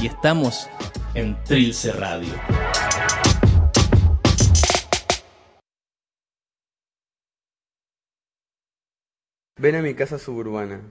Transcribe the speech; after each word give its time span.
Y 0.00 0.06
estamos 0.06 0.68
en 1.14 1.36
Trilce 1.42 1.90
Radio. 1.90 2.32
Ven 9.58 9.74
a 9.74 9.82
mi 9.82 9.94
casa 9.94 10.20
suburbana. 10.20 10.82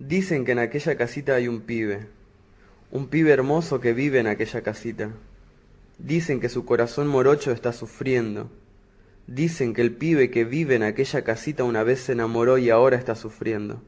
Dicen 0.00 0.44
que 0.44 0.52
en 0.52 0.58
aquella 0.58 0.96
casita 0.96 1.36
hay 1.36 1.46
un 1.46 1.60
pibe, 1.60 2.08
un 2.90 3.06
pibe 3.06 3.30
hermoso 3.30 3.80
que 3.80 3.92
vive 3.92 4.18
en 4.18 4.26
aquella 4.26 4.62
casita. 4.62 5.10
Dicen 5.98 6.40
que 6.40 6.48
su 6.48 6.64
corazón 6.64 7.06
morocho 7.06 7.52
está 7.52 7.72
sufriendo. 7.72 8.50
Dicen 9.28 9.72
que 9.72 9.82
el 9.82 9.94
pibe 9.94 10.32
que 10.32 10.44
vive 10.44 10.74
en 10.74 10.82
aquella 10.82 11.22
casita 11.22 11.62
una 11.62 11.84
vez 11.84 12.00
se 12.00 12.12
enamoró 12.12 12.58
y 12.58 12.70
ahora 12.70 12.96
está 12.96 13.14
sufriendo. 13.14 13.82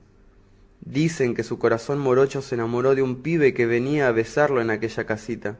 Dicen 0.91 1.35
que 1.35 1.43
su 1.43 1.59
corazón 1.59 1.99
morocho 1.99 2.41
se 2.41 2.55
enamoró 2.55 2.95
de 2.95 3.03
un 3.03 3.17
pibe 3.17 3.53
que 3.53 3.67
venía 3.67 4.09
a 4.09 4.13
besarlo 4.13 4.63
en 4.63 4.71
aquella 4.71 5.05
casita. 5.05 5.59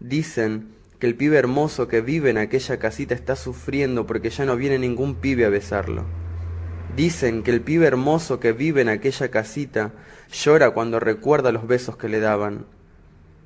Dicen 0.00 0.68
que 0.98 1.06
el 1.06 1.16
pibe 1.16 1.36
hermoso 1.36 1.86
que 1.86 2.00
vive 2.00 2.30
en 2.30 2.38
aquella 2.38 2.78
casita 2.78 3.14
está 3.14 3.36
sufriendo 3.36 4.06
porque 4.06 4.30
ya 4.30 4.46
no 4.46 4.56
viene 4.56 4.78
ningún 4.78 5.16
pibe 5.16 5.44
a 5.44 5.50
besarlo. 5.50 6.06
Dicen 6.96 7.42
que 7.42 7.50
el 7.50 7.60
pibe 7.60 7.86
hermoso 7.86 8.40
que 8.40 8.52
vive 8.52 8.80
en 8.80 8.88
aquella 8.88 9.30
casita 9.30 9.92
llora 10.32 10.70
cuando 10.70 10.98
recuerda 10.98 11.52
los 11.52 11.66
besos 11.66 11.98
que 11.98 12.08
le 12.08 12.20
daban. 12.20 12.64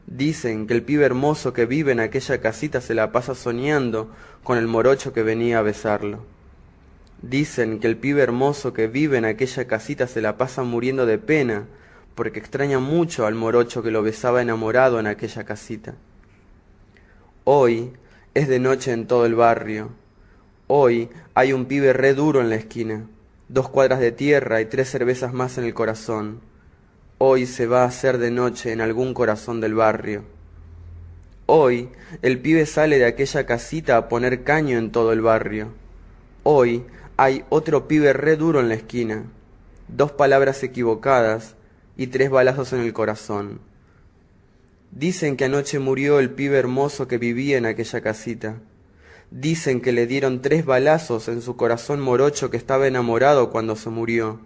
Dicen 0.07 0.69
que 0.69 0.75
el 0.75 0.85
pibe 0.85 1.05
hermoso 1.05 1.53
que 1.53 1.67
vive 1.67 1.91
en 1.91 1.99
aquella 1.99 2.41
casita 2.41 2.81
se 2.81 2.95
la 2.95 3.11
pasa 3.11 3.35
soñando 3.35 4.13
con 4.45 4.57
el 4.57 4.69
morocho 4.69 5.13
que 5.13 5.25
venía 5.25 5.59
a 5.59 5.63
besarlo. 5.63 6.36
Dicen 7.29 7.81
que 7.81 7.87
el 7.89 7.97
pibe 7.97 8.23
hermoso 8.23 8.73
que 8.73 8.87
vive 8.87 9.19
en 9.19 9.25
aquella 9.25 9.67
casita 9.67 10.07
se 10.07 10.21
la 10.21 10.37
pasa 10.37 10.63
muriendo 10.63 11.07
de 11.07 11.19
pena 11.19 11.67
porque 12.15 12.39
extraña 12.39 12.79
mucho 12.79 13.27
al 13.27 13.35
morocho 13.35 13.83
que 13.83 13.91
lo 13.91 14.03
besaba 14.03 14.43
enamorado 14.43 15.01
en 15.01 15.07
aquella 15.07 15.45
casita. 15.45 15.95
Hoy 17.45 17.93
es 18.35 18.49
de 18.49 18.59
noche 18.59 18.93
en 18.93 19.07
todo 19.07 19.27
el 19.27 19.35
barrio. 19.35 19.91
Hoy 20.67 21.09
hay 21.35 21.53
un 21.53 21.67
pibe 21.67 21.93
re 21.93 22.15
duro 22.15 22.41
en 22.41 22.49
la 22.49 22.57
esquina 22.57 23.07
dos 23.49 23.69
cuadras 23.69 24.01
de 24.01 24.11
tierra 24.13 24.61
y 24.61 24.65
tres 24.67 24.91
cervezas 24.91 25.33
más 25.33 25.59
en 25.59 25.65
el 25.65 25.75
corazón. 25.75 26.41
Hoy 27.19 27.47
se 27.47 27.67
va 27.67 27.83
a 27.83 27.87
hacer 27.87 28.19
de 28.19 28.31
noche 28.31 28.73
en 28.73 28.81
algún 28.81 29.15
corazón 29.15 29.61
del 29.61 29.75
barrio. 29.75 30.25
Hoy 31.47 31.91
el 32.23 32.41
pibe 32.41 32.67
sale 32.67 32.99
de 32.99 33.07
aquella 33.07 33.47
casita 33.47 33.97
a 33.97 34.09
poner 34.09 34.43
caño 34.43 34.79
en 34.79 34.91
todo 34.91 35.13
el 35.13 35.21
barrio. 35.21 35.73
Hoy 36.43 36.85
hay 37.19 37.45
otro 37.49 37.89
pibe 37.89 38.13
re 38.13 38.37
duro 38.37 38.61
en 38.61 38.69
la 38.69 38.75
esquina, 38.75 39.25
dos 39.89 40.13
palabras 40.13 40.63
equivocadas 40.63 41.55
y 41.97 42.09
tres 42.09 42.29
balazos 42.29 42.75
en 42.75 42.81
el 42.81 42.93
corazón. 42.93 43.61
Dicen 44.91 45.37
que 45.37 45.47
anoche 45.47 45.79
murió 45.79 46.19
el 46.19 46.31
pibe 46.31 46.59
hermoso 46.59 47.09
que 47.09 47.17
vivía 47.17 47.57
en 47.57 47.65
aquella 47.65 48.03
casita. 48.03 48.57
Dicen 49.31 49.81
que 49.81 49.93
le 49.93 50.07
dieron 50.07 50.43
tres 50.43 50.67
balazos 50.67 51.29
en 51.29 51.41
su 51.41 51.57
corazón 51.57 52.01
morocho 52.01 52.51
que 52.51 52.59
estaba 52.59 52.87
enamorado 52.87 53.51
cuando 53.51 53.77
se 53.77 53.89
murió. 53.89 54.41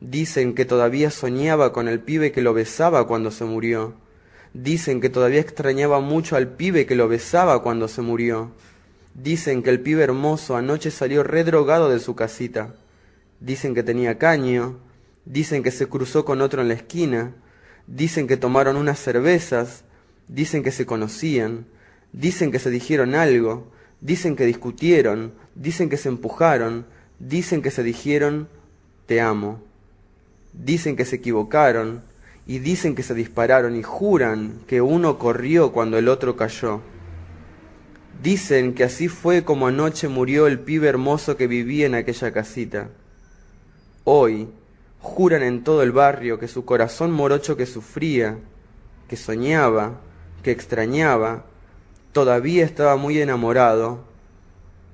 Dicen 0.00 0.54
que 0.54 0.64
todavía 0.64 1.10
soñaba 1.10 1.72
con 1.72 1.86
el 1.86 2.00
pibe 2.00 2.32
que 2.32 2.42
lo 2.42 2.52
besaba 2.52 3.06
cuando 3.06 3.30
se 3.30 3.44
murió. 3.44 3.94
Dicen 4.54 5.00
que 5.00 5.08
todavía 5.08 5.40
extrañaba 5.40 6.00
mucho 6.00 6.34
al 6.34 6.48
pibe 6.48 6.84
que 6.84 6.96
lo 6.96 7.06
besaba 7.06 7.62
cuando 7.62 7.86
se 7.86 8.02
murió. 8.02 8.50
Dicen 9.14 9.62
que 9.62 9.70
el 9.70 9.80
pibe 9.80 10.02
hermoso 10.02 10.56
anoche 10.56 10.90
salió 10.90 11.22
redrogado 11.22 11.90
de 11.90 11.98
su 11.98 12.14
casita. 12.14 12.74
Dicen 13.40 13.74
que 13.74 13.82
tenía 13.82 14.18
caño. 14.18 14.78
Dicen 15.24 15.62
que 15.62 15.70
se 15.70 15.86
cruzó 15.86 16.24
con 16.24 16.40
otro 16.40 16.62
en 16.62 16.68
la 16.68 16.74
esquina. 16.74 17.32
Dicen 17.86 18.26
que 18.26 18.36
tomaron 18.36 18.76
unas 18.76 18.98
cervezas. 18.98 19.84
Dicen 20.28 20.62
que 20.62 20.70
se 20.70 20.86
conocían. 20.86 21.66
Dicen 22.12 22.50
que 22.50 22.58
se 22.58 22.70
dijeron 22.70 23.14
algo. 23.14 23.72
Dicen 24.02 24.34
que 24.34 24.46
discutieron, 24.46 25.32
dicen 25.54 25.88
que 25.88 25.96
se 25.96 26.08
empujaron, 26.08 26.86
dicen 27.20 27.62
que 27.62 27.70
se 27.70 27.84
dijeron, 27.84 28.48
te 29.06 29.20
amo. 29.20 29.62
Dicen 30.52 30.96
que 30.96 31.04
se 31.04 31.16
equivocaron 31.16 32.02
y 32.44 32.58
dicen 32.58 32.96
que 32.96 33.04
se 33.04 33.14
dispararon 33.14 33.76
y 33.76 33.84
juran 33.84 34.58
que 34.66 34.80
uno 34.80 35.20
corrió 35.20 35.70
cuando 35.70 35.98
el 35.98 36.08
otro 36.08 36.36
cayó. 36.36 36.80
Dicen 38.22 38.74
que 38.74 38.84
así 38.84 39.08
fue 39.08 39.44
como 39.44 39.66
anoche 39.66 40.06
murió 40.06 40.46
el 40.46 40.60
pibe 40.60 40.86
hermoso 40.86 41.36
que 41.36 41.48
vivía 41.48 41.86
en 41.86 41.96
aquella 41.96 42.32
casita. 42.32 42.88
Hoy 44.04 44.48
juran 45.00 45.42
en 45.42 45.64
todo 45.64 45.82
el 45.82 45.90
barrio 45.90 46.38
que 46.38 46.46
su 46.46 46.64
corazón 46.64 47.10
morocho 47.10 47.56
que 47.56 47.66
sufría, 47.66 48.38
que 49.08 49.16
soñaba, 49.16 49.98
que 50.44 50.52
extrañaba, 50.52 51.46
todavía 52.12 52.64
estaba 52.64 52.94
muy 52.94 53.18
enamorado 53.18 54.04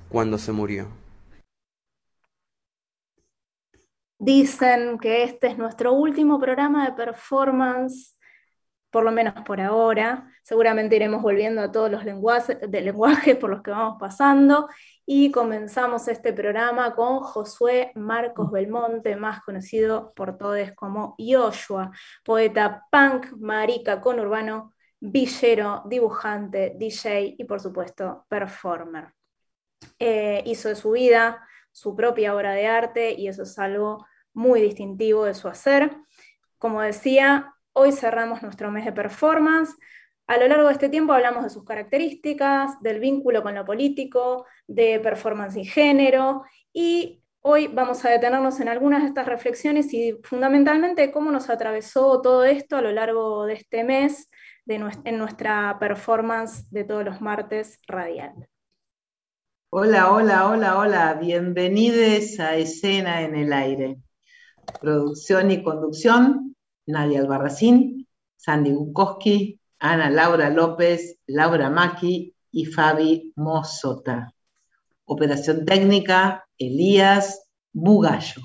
cuando 0.08 0.38
se 0.38 0.52
murió. 0.52 0.88
Dicen 4.18 4.98
que 4.98 5.24
este 5.24 5.48
es 5.48 5.58
nuestro 5.58 5.92
último 5.92 6.40
programa 6.40 6.86
de 6.86 6.92
performance, 6.92 8.17
por 8.90 9.04
lo 9.04 9.12
menos 9.12 9.34
por 9.44 9.60
ahora. 9.60 10.30
Seguramente 10.42 10.96
iremos 10.96 11.22
volviendo 11.22 11.60
a 11.60 11.70
todos 11.70 11.90
los 11.90 12.04
lenguajes, 12.04 12.58
de 12.60 12.80
lenguajes 12.80 13.36
por 13.36 13.50
los 13.50 13.62
que 13.62 13.70
vamos 13.70 13.96
pasando. 13.98 14.68
Y 15.04 15.30
comenzamos 15.30 16.08
este 16.08 16.32
programa 16.32 16.94
con 16.94 17.20
Josué 17.20 17.92
Marcos 17.94 18.50
Belmonte, 18.50 19.16
más 19.16 19.40
conocido 19.40 20.12
por 20.14 20.36
todos 20.36 20.72
como 20.74 21.14
Yoshua, 21.18 21.90
poeta 22.24 22.84
punk, 22.90 23.32
marica 23.38 24.00
con 24.00 24.20
urbano, 24.20 24.74
villero, 25.00 25.82
dibujante, 25.86 26.74
DJ 26.76 27.36
y 27.38 27.44
por 27.44 27.60
supuesto 27.60 28.26
performer. 28.28 29.14
Eh, 29.98 30.42
hizo 30.46 30.68
de 30.68 30.74
su 30.74 30.90
vida 30.90 31.46
su 31.72 31.94
propia 31.94 32.34
obra 32.34 32.52
de 32.52 32.66
arte 32.66 33.12
y 33.12 33.28
eso 33.28 33.44
es 33.44 33.56
algo 33.58 34.04
muy 34.32 34.60
distintivo 34.60 35.24
de 35.24 35.34
su 35.34 35.46
hacer. 35.48 35.96
Como 36.58 36.82
decía, 36.82 37.54
hoy 37.78 37.92
cerramos 37.92 38.42
nuestro 38.42 38.72
mes 38.72 38.84
de 38.84 38.92
performance. 38.92 39.76
A 40.26 40.36
lo 40.36 40.48
largo 40.48 40.66
de 40.66 40.72
este 40.72 40.88
tiempo 40.88 41.12
hablamos 41.12 41.44
de 41.44 41.50
sus 41.50 41.64
características, 41.64 42.80
del 42.82 42.98
vínculo 42.98 43.42
con 43.42 43.54
lo 43.54 43.64
político, 43.64 44.46
de 44.66 44.98
performance 44.98 45.56
y 45.56 45.64
género, 45.64 46.42
y 46.72 47.22
hoy 47.40 47.68
vamos 47.68 48.04
a 48.04 48.10
detenernos 48.10 48.58
en 48.58 48.68
algunas 48.68 49.02
de 49.02 49.08
estas 49.08 49.26
reflexiones 49.26 49.94
y 49.94 50.18
fundamentalmente 50.24 51.12
cómo 51.12 51.30
nos 51.30 51.48
atravesó 51.48 52.20
todo 52.20 52.44
esto 52.44 52.76
a 52.76 52.82
lo 52.82 52.90
largo 52.90 53.46
de 53.46 53.54
este 53.54 53.84
mes 53.84 54.28
en 54.66 55.16
nuestra 55.16 55.78
performance 55.78 56.68
de 56.70 56.82
todos 56.82 57.04
los 57.04 57.20
martes 57.20 57.80
radial. 57.86 58.48
Hola, 59.70 60.10
hola, 60.12 60.48
hola, 60.48 60.78
hola, 60.78 61.14
bienvenidos 61.14 62.40
a 62.40 62.56
Escena 62.56 63.22
en 63.22 63.36
el 63.36 63.52
Aire. 63.52 63.98
Producción 64.80 65.50
y 65.52 65.62
conducción, 65.62 66.56
Nadia 66.88 67.20
Albarracín, 67.20 68.08
Sandy 68.36 68.72
Bukowski, 68.72 69.60
Ana 69.78 70.10
Laura 70.10 70.50
López, 70.50 71.18
Laura 71.26 71.70
Maki 71.70 72.34
y 72.50 72.64
Fabi 72.64 73.32
Mosota. 73.36 74.32
Operación 75.04 75.64
técnica, 75.64 76.46
Elías 76.58 77.44
Bugallo. 77.72 78.42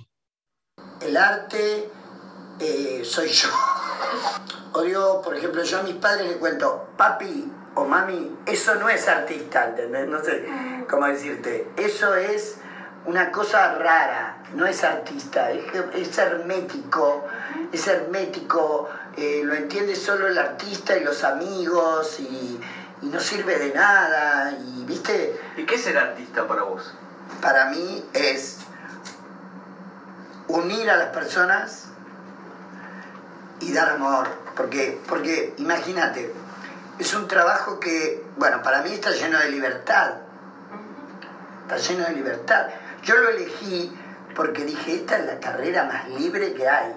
El 1.01 1.17
arte 1.17 1.89
eh, 2.59 3.01
soy 3.03 3.29
yo. 3.29 3.49
Odio, 4.73 5.21
por 5.23 5.35
ejemplo, 5.35 5.63
yo 5.63 5.79
a 5.79 5.83
mis 5.83 5.95
padres 5.95 6.27
les 6.27 6.37
cuento, 6.37 6.89
papi 6.97 7.51
o 7.75 7.85
mami, 7.85 8.37
eso 8.45 8.75
no 8.75 8.89
es 8.89 9.07
artista, 9.07 9.69
¿entendés? 9.69 10.07
No 10.07 10.23
sé 10.23 10.45
cómo 10.89 11.07
decirte. 11.07 11.67
Eso 11.77 12.15
es 12.15 12.57
una 13.05 13.31
cosa 13.31 13.75
rara, 13.75 14.37
no 14.53 14.65
es 14.65 14.83
artista, 14.83 15.51
es, 15.51 16.17
hermético, 16.17 17.25
es 17.71 17.87
hermético, 17.87 18.89
eh, 19.17 19.41
lo 19.43 19.53
entiende 19.53 19.95
solo 19.95 20.27
el 20.27 20.37
artista 20.37 20.95
y 20.95 21.03
los 21.03 21.23
amigos 21.23 22.19
y, 22.19 22.59
y 23.01 23.05
no 23.07 23.19
sirve 23.19 23.59
de 23.59 23.73
nada, 23.73 24.51
y 24.51 24.85
viste... 24.85 25.39
¿Y 25.57 25.65
qué 25.65 25.75
es 25.75 25.83
ser 25.83 25.97
artista 25.97 26.47
para 26.47 26.63
vos? 26.63 26.93
Para 27.41 27.65
mí 27.65 28.05
es 28.13 28.59
unir 30.47 30.89
a 30.89 30.97
las 30.97 31.09
personas 31.09 31.89
y 33.59 33.73
dar 33.73 33.89
amor, 33.89 34.27
porque, 34.55 35.01
porque 35.07 35.53
imagínate, 35.57 36.33
es 36.99 37.13
un 37.13 37.27
trabajo 37.27 37.79
que, 37.79 38.23
bueno, 38.37 38.61
para 38.61 38.81
mí 38.81 38.93
está 38.93 39.11
lleno 39.11 39.39
de 39.39 39.49
libertad, 39.49 40.13
está 41.63 41.77
lleno 41.77 42.05
de 42.05 42.13
libertad. 42.13 42.67
Yo 43.03 43.15
lo 43.17 43.29
elegí 43.29 43.91
porque 44.33 44.63
dije, 44.63 44.95
esta 44.95 45.17
es 45.19 45.25
la 45.25 45.39
carrera 45.39 45.83
más 45.83 46.09
libre 46.09 46.53
que 46.53 46.65
hay. 46.65 46.93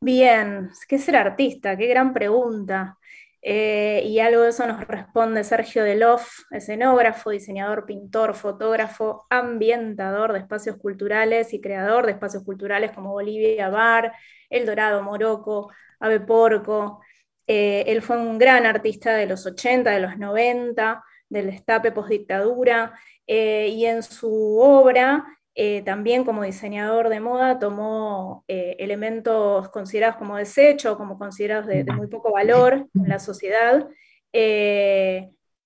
Bien, 0.00 0.70
¿qué 0.88 0.98
ser 0.98 1.16
artista? 1.16 1.76
Qué 1.76 1.88
gran 1.88 2.14
pregunta. 2.14 2.96
Eh, 3.42 4.02
y 4.06 4.20
algo 4.20 4.42
de 4.42 4.50
eso 4.50 4.66
nos 4.66 4.86
responde 4.86 5.42
Sergio 5.42 5.82
Deloff, 5.82 6.42
escenógrafo, 6.52 7.30
diseñador, 7.30 7.86
pintor, 7.86 8.34
fotógrafo, 8.34 9.26
ambientador 9.30 10.32
de 10.32 10.38
espacios 10.38 10.76
culturales 10.76 11.52
y 11.52 11.60
creador 11.60 12.06
de 12.06 12.12
espacios 12.12 12.44
culturales 12.44 12.92
como 12.92 13.10
Bolivia 13.10 13.68
Bar, 13.68 14.12
El 14.48 14.64
Dorado, 14.64 15.02
Morocco, 15.02 15.72
Ave 15.98 16.20
Porco. 16.20 17.00
Eh, 17.48 17.84
él 17.88 18.00
fue 18.00 18.16
un 18.16 18.38
gran 18.38 18.64
artista 18.64 19.14
de 19.14 19.26
los 19.26 19.44
80, 19.44 19.90
de 19.90 20.00
los 20.00 20.18
90, 20.18 21.02
del 21.30 21.46
destape 21.46 21.92
postdictadura, 21.92 22.92
eh, 23.26 23.68
y 23.68 23.86
en 23.86 24.02
su 24.02 24.58
obra 24.58 25.24
eh, 25.54 25.82
también 25.82 26.24
como 26.24 26.42
diseñador 26.42 27.08
de 27.08 27.20
moda 27.20 27.58
tomó 27.58 28.44
eh, 28.48 28.76
elementos 28.78 29.68
considerados 29.68 30.16
como 30.16 30.36
desecho, 30.36 30.96
como 30.96 31.16
considerados 31.16 31.66
de, 31.66 31.84
muy 31.84 32.08
poco 32.08 32.32
valor 32.32 32.86
en 32.94 33.08
la 33.08 33.18
sociedad, 33.18 33.88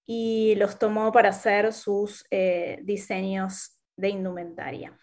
y 0.07 0.55
los 0.57 0.79
tomó 0.79 1.13
para 1.13 1.31
hacer 1.31 1.73
sus 1.73 2.27
diseños 2.83 3.79
de 3.97 4.09
indumentaria. 4.09 4.99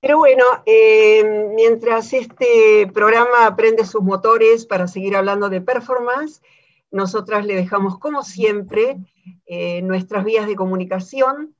Pero 0.00 0.18
bueno, 0.18 0.44
mientras 1.54 2.12
este 2.12 2.90
programa 2.92 3.54
prende 3.56 3.84
sus 3.84 4.02
motores 4.02 4.66
para 4.66 4.88
seguir 4.88 5.14
hablando 5.14 5.48
de 5.48 5.60
performance, 5.60 6.42
nosotras 6.92 7.44
le 7.44 7.56
dejamos, 7.56 7.98
como 7.98 8.22
siempre, 8.22 8.98
nuestras 9.82 10.24
vías 10.24 10.46
de 10.46 10.54
comunicación 10.54 11.56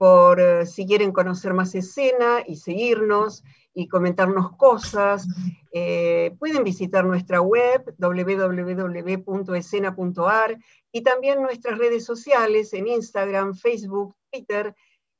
por 0.00 0.40
eh, 0.40 0.64
si 0.64 0.86
quieren 0.86 1.12
conocer 1.12 1.52
más 1.52 1.74
escena 1.74 2.42
y 2.46 2.56
seguirnos 2.56 3.44
y 3.74 3.86
comentarnos 3.86 4.56
cosas. 4.56 5.26
Eh, 5.74 6.34
pueden 6.38 6.64
visitar 6.64 7.04
nuestra 7.04 7.42
web 7.42 7.94
www.escena.ar 7.98 10.56
y 10.90 11.02
también 11.02 11.42
nuestras 11.42 11.76
redes 11.76 12.06
sociales 12.06 12.72
en 12.72 12.88
Instagram, 12.88 13.54
Facebook, 13.54 14.16
Twitter, 14.30 14.74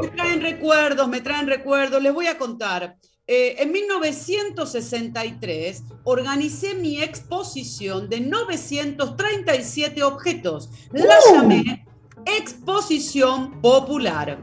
Me 0.00 0.06
traen 0.06 0.40
recuerdos, 0.40 1.08
me 1.08 1.20
traen 1.20 1.48
recuerdos. 1.48 2.00
Les 2.00 2.14
voy 2.14 2.28
a 2.28 2.38
contar. 2.38 2.96
Eh, 3.26 3.56
en 3.58 3.72
1963 3.72 5.82
organicé 6.04 6.76
mi 6.76 7.02
exposición 7.02 8.08
de 8.08 8.20
937 8.20 10.04
objetos. 10.04 10.70
La 10.92 11.18
¡Uh! 11.18 11.34
llamé 11.34 11.84
Exposición 12.26 13.60
Popular. 13.60 14.42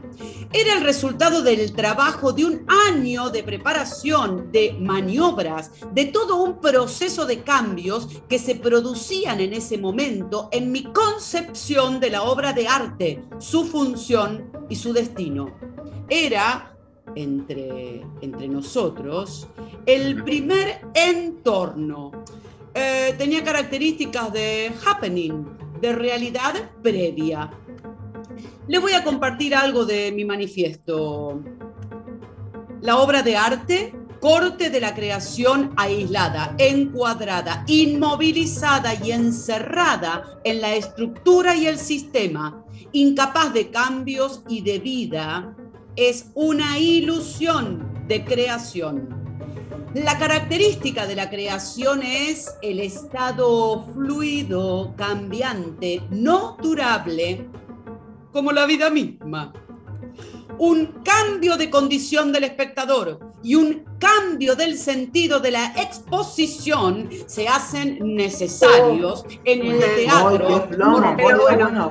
Era 0.52 0.74
el 0.74 0.84
resultado 0.84 1.42
del 1.42 1.72
trabajo 1.72 2.32
de 2.32 2.44
un 2.44 2.66
año 2.88 3.30
de 3.30 3.42
preparación, 3.42 4.50
de 4.52 4.76
maniobras, 4.78 5.70
de 5.92 6.06
todo 6.06 6.42
un 6.42 6.60
proceso 6.60 7.26
de 7.26 7.42
cambios 7.42 8.08
que 8.28 8.38
se 8.38 8.56
producían 8.56 9.40
en 9.40 9.52
ese 9.52 9.78
momento 9.78 10.48
en 10.52 10.72
mi 10.72 10.84
concepción 10.84 12.00
de 12.00 12.10
la 12.10 12.22
obra 12.22 12.52
de 12.52 12.68
arte, 12.68 13.24
su 13.38 13.64
función 13.64 14.50
y 14.68 14.76
su 14.76 14.92
destino. 14.92 15.54
Era 16.08 16.76
entre, 17.14 18.04
entre 18.20 18.48
nosotros, 18.48 19.48
el 19.86 20.22
primer 20.22 20.80
entorno 20.94 22.12
eh, 22.74 23.14
tenía 23.18 23.42
características 23.42 24.32
de 24.32 24.72
happening, 24.86 25.44
de 25.80 25.92
realidad 25.92 26.54
previa. 26.82 27.50
Le 28.68 28.78
voy 28.78 28.92
a 28.92 29.02
compartir 29.04 29.54
algo 29.54 29.84
de 29.84 30.12
mi 30.12 30.24
manifiesto. 30.24 31.42
La 32.82 32.98
obra 32.98 33.22
de 33.22 33.36
arte, 33.36 33.94
corte 34.20 34.70
de 34.70 34.80
la 34.80 34.94
creación 34.94 35.72
aislada, 35.76 36.54
encuadrada, 36.58 37.64
inmovilizada 37.66 38.94
y 38.94 39.12
encerrada 39.12 40.40
en 40.44 40.60
la 40.60 40.74
estructura 40.74 41.56
y 41.56 41.66
el 41.66 41.78
sistema, 41.78 42.64
incapaz 42.92 43.52
de 43.52 43.70
cambios 43.70 44.42
y 44.48 44.60
de 44.62 44.78
vida, 44.78 45.56
es 45.96 46.30
una 46.34 46.78
ilusión 46.78 48.04
de 48.06 48.24
creación. 48.24 49.19
La 49.94 50.18
característica 50.18 51.04
de 51.04 51.16
la 51.16 51.30
creación 51.30 52.04
es 52.04 52.54
el 52.62 52.78
estado 52.78 53.84
fluido, 53.92 54.94
cambiante, 54.96 56.00
no 56.10 56.56
durable, 56.62 57.48
como 58.30 58.52
la 58.52 58.66
vida 58.66 58.88
misma. 58.88 59.52
Un 60.58 61.02
cambio 61.02 61.56
de 61.56 61.70
condición 61.70 62.30
del 62.30 62.44
espectador 62.44 63.29
y 63.42 63.54
un 63.54 63.84
cambio 63.98 64.54
del 64.54 64.76
sentido 64.76 65.40
de 65.40 65.50
la 65.50 65.72
exposición 65.76 67.08
se 67.26 67.48
hacen 67.48 67.98
necesarios 68.14 69.24
en 69.44 69.66
el 69.66 69.78
teatro. 69.78 70.68
bueno, 70.68 71.16
bueno, 71.16 71.90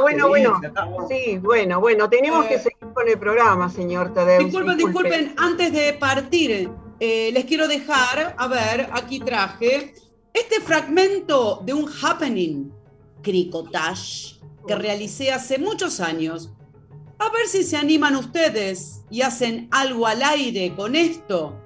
bueno, 0.00 0.28
bueno, 0.28 0.60
Sí, 1.08 1.38
bueno, 1.38 1.80
bueno, 1.80 2.08
tenemos 2.08 2.46
que 2.46 2.54
eh, 2.54 2.58
seguir 2.58 2.92
con 2.92 3.08
el 3.08 3.18
programa, 3.18 3.70
señor 3.70 4.12
Tadeo. 4.12 4.40
Disculpen, 4.40 4.76
disculpen, 4.76 5.34
antes 5.36 5.72
de 5.72 5.92
partir, 5.94 6.70
eh, 7.00 7.30
les 7.32 7.44
quiero 7.44 7.68
dejar, 7.68 8.34
a 8.36 8.48
ver, 8.48 8.88
aquí 8.92 9.20
traje, 9.20 9.94
este 10.32 10.60
fragmento 10.60 11.60
de 11.64 11.72
un 11.72 11.88
happening, 12.02 12.70
cricotage, 13.22 14.40
que 14.66 14.74
realicé 14.74 15.32
hace 15.32 15.58
muchos 15.58 16.00
años 16.00 16.52
a 17.18 17.30
ver 17.30 17.46
si 17.46 17.62
se 17.62 17.76
animan 17.76 18.16
ustedes 18.16 19.04
y 19.10 19.22
hacen 19.22 19.68
algo 19.70 20.06
al 20.06 20.22
aire 20.22 20.74
con 20.74 20.96
esto. 20.96 21.56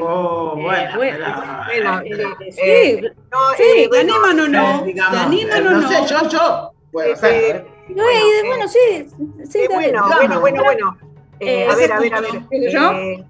oh, 0.00 0.56
bueno, 0.56 0.96
bueno, 0.96 2.02
sí, 2.50 3.88
¿te 3.90 4.00
animan 4.00 4.40
o 4.40 4.48
no? 4.48 4.84
¿Te 4.84 5.00
animan 5.00 5.66
o 5.66 5.70
no? 5.70 5.80
No 5.82 5.88
sé, 5.88 5.96
yo, 6.08 6.28
yo 6.28 6.72
puedo 6.90 7.12
hacer. 7.12 7.66
bueno, 7.88 8.68
sí, 8.68 9.06
sí, 9.48 9.66
bueno, 9.68 10.06
bueno, 10.06 10.40
bueno, 10.40 10.62
bueno. 10.64 10.98
a 11.40 11.74
ver, 11.74 11.92
a 11.92 12.00
ver, 12.00 12.14
a 12.14 12.20
ver. 12.20 13.24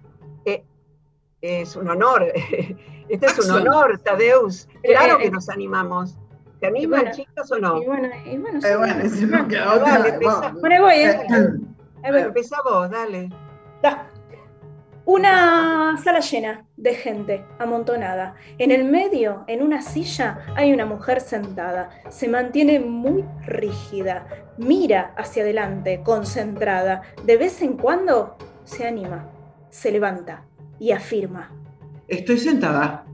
es 1.40 1.76
un 1.76 1.90
honor. 1.90 2.32
Este 3.08 3.26
es 3.26 3.38
un 3.38 3.50
honor, 3.50 3.98
Tadeus. 3.98 4.66
Claro 4.82 5.18
que 5.18 5.30
nos 5.30 5.50
animamos. 5.50 6.16
¿Te 6.64 6.68
animan, 6.68 7.00
bueno, 7.00 7.14
chicos, 7.14 7.52
o 7.52 7.58
no? 7.58 7.82
Y 7.82 7.84
bueno, 7.84 8.08
y 8.24 8.38
bueno, 8.38 8.58
sí. 8.58 8.66
Eh, 8.66 8.76
bueno, 8.76 9.10
si 9.10 9.26
no 9.26 9.46
queda 9.48 9.74
otra. 9.74 10.18
Bueno, 10.60 10.82
voy, 10.82 10.94
¿eh? 10.94 11.20
Empezá 12.02 12.56
vos, 12.64 12.90
dale. 12.90 13.28
Una 15.04 15.98
sala 16.02 16.20
llena 16.20 16.64
de 16.78 16.94
gente 16.94 17.44
amontonada. 17.58 18.36
En 18.56 18.70
el 18.70 18.84
medio, 18.84 19.44
en 19.46 19.62
una 19.62 19.82
silla, 19.82 20.38
hay 20.56 20.72
una 20.72 20.86
mujer 20.86 21.20
sentada. 21.20 21.90
Se 22.08 22.28
mantiene 22.28 22.80
muy 22.80 23.26
rígida. 23.44 24.26
Mira 24.56 25.12
hacia 25.18 25.42
adelante, 25.42 26.00
concentrada. 26.02 27.02
De 27.24 27.36
vez 27.36 27.60
en 27.60 27.76
cuando 27.76 28.38
se 28.64 28.86
anima, 28.86 29.28
se 29.68 29.92
levanta 29.92 30.44
y 30.78 30.92
afirma. 30.92 31.50
Estoy 32.08 32.38
sentada. 32.38 33.04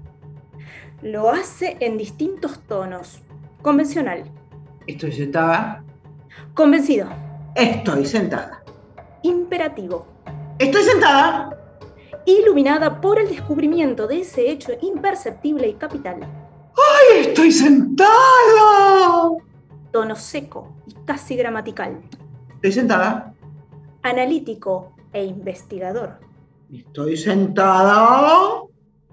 Lo 1.02 1.30
hace 1.30 1.76
en 1.80 1.99
distintos 1.99 2.61
tonos. 2.69 3.25
Convencional. 3.62 4.25
Estoy 4.87 5.12
sentada. 5.12 5.85
Convencido. 6.55 7.09
Estoy 7.55 8.07
sentada. 8.07 8.62
Imperativo. 9.23 10.07
Estoy 10.59 10.83
sentada. 10.83 11.59
Iluminada 12.25 13.00
por 13.00 13.19
el 13.19 13.29
descubrimiento 13.29 14.07
de 14.07 14.21
ese 14.21 14.50
hecho 14.50 14.73
imperceptible 14.81 15.69
y 15.69 15.75
capital. 15.75 16.21
¡Ay, 16.23 17.26
estoy 17.26 17.52
sentada! 17.52 18.09
Tono 19.93 20.17
seco 20.17 20.69
y 20.87 20.95
casi 21.05 21.37
gramatical. 21.37 22.00
Estoy 22.55 22.73
sentada. 22.73 23.35
Analítico 24.02 24.93
e 25.12 25.25
investigador. 25.25 26.21
Estoy 26.73 27.17
sentada. 27.17 28.62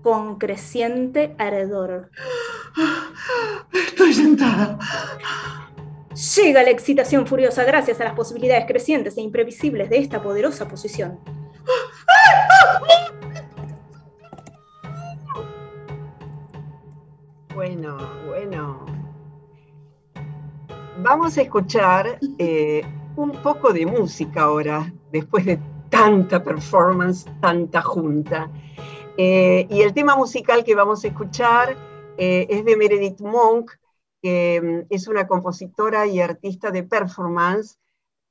Con 0.02 0.38
creciente 0.38 1.36
ardor. 1.38 2.12
Estoy 3.74 4.14
sentada. 4.14 4.78
Llega 6.36 6.64
la 6.64 6.72
excitación 6.72 7.28
furiosa 7.28 7.64
gracias 7.64 8.02
a 8.02 8.06
las 8.06 8.14
posibilidades 8.14 8.66
crecientes 8.66 9.18
e 9.18 9.22
imprevisibles 9.22 9.90
de 9.90 10.00
esta 10.00 10.22
poderosa 10.22 10.68
posición. 10.68 11.20
Bueno, 17.54 17.98
bueno. 18.26 18.86
Vamos 21.00 21.38
a 21.38 21.42
escuchar 21.42 22.20
eh, 22.40 22.84
un 23.16 23.32
poco 23.44 23.72
de 23.72 23.86
música 23.86 24.44
ahora, 24.44 24.92
después 25.12 25.46
de 25.46 25.60
tanta 25.90 26.44
performance, 26.44 27.26
tanta 27.42 27.82
junta. 27.82 28.50
Eh, 29.18 29.68
y 29.70 29.82
el 29.82 29.94
tema 29.94 30.16
musical 30.16 30.64
que 30.64 30.76
vamos 30.76 31.04
a 31.04 31.08
escuchar 31.08 31.76
eh, 32.18 32.46
es 32.50 32.64
de 32.64 32.78
Meredith 32.78 33.20
Monk, 33.22 33.72
que 34.22 34.62
mm, 34.62 34.94
es 34.94 35.08
una 35.08 35.28
compositora 35.28 36.06
y 36.06 36.22
artista 36.22 36.72
de 36.72 36.84
performance, 36.84 37.80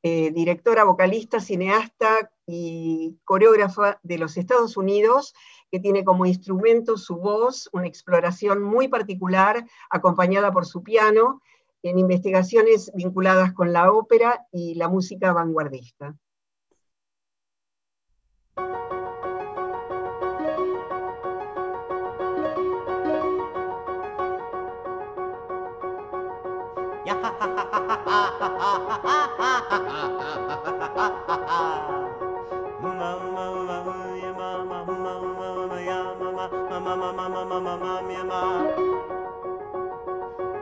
directora, 0.03 0.85
vocalista, 0.85 1.41
cineasta 1.41 2.31
y 2.47 3.19
coreógrafa 3.25 3.99
de 4.05 4.19
los 4.19 4.37
Estados 4.37 4.77
Unidos, 4.77 5.35
que 5.69 5.81
tiene 5.81 6.05
como 6.05 6.27
instrumento 6.27 6.97
su 6.97 7.17
voz, 7.17 7.69
una 7.73 7.89
exploración 7.89 8.63
muy 8.63 8.87
particular, 8.87 9.67
acompañada 9.91 10.53
por 10.53 10.65
su 10.65 10.85
piano, 10.85 11.43
en 11.83 11.99
investigaciones 11.99 12.93
vinculadas 12.95 13.53
con 13.53 13.73
la 13.73 13.93
ópera 13.93 14.47
y 14.53 14.75
la 14.75 14.89
música 14.89 15.33
vanguardista. 15.33 16.15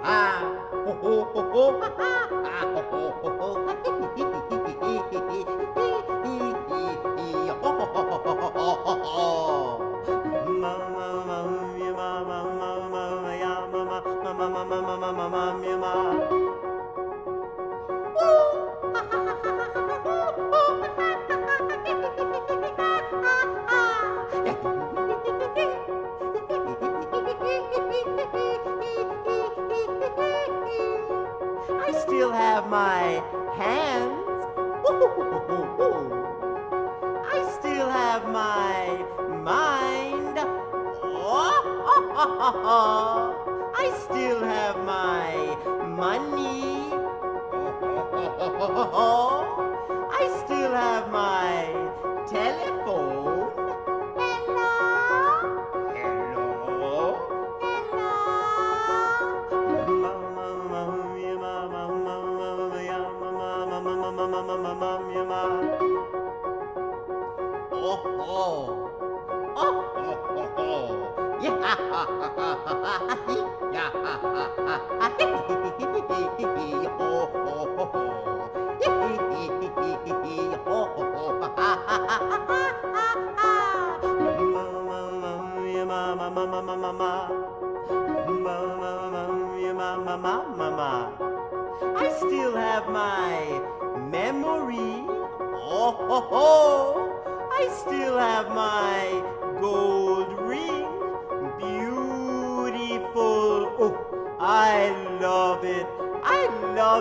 Ah, 0.07 0.37
ho 0.85 0.93
ho 1.03 1.15
ho 1.33 1.41
ho, 1.53 1.65
ah 2.45 2.65
ho 2.75 2.81
ho 2.91 3.01
ho 3.21 3.29
ho, 3.41 3.49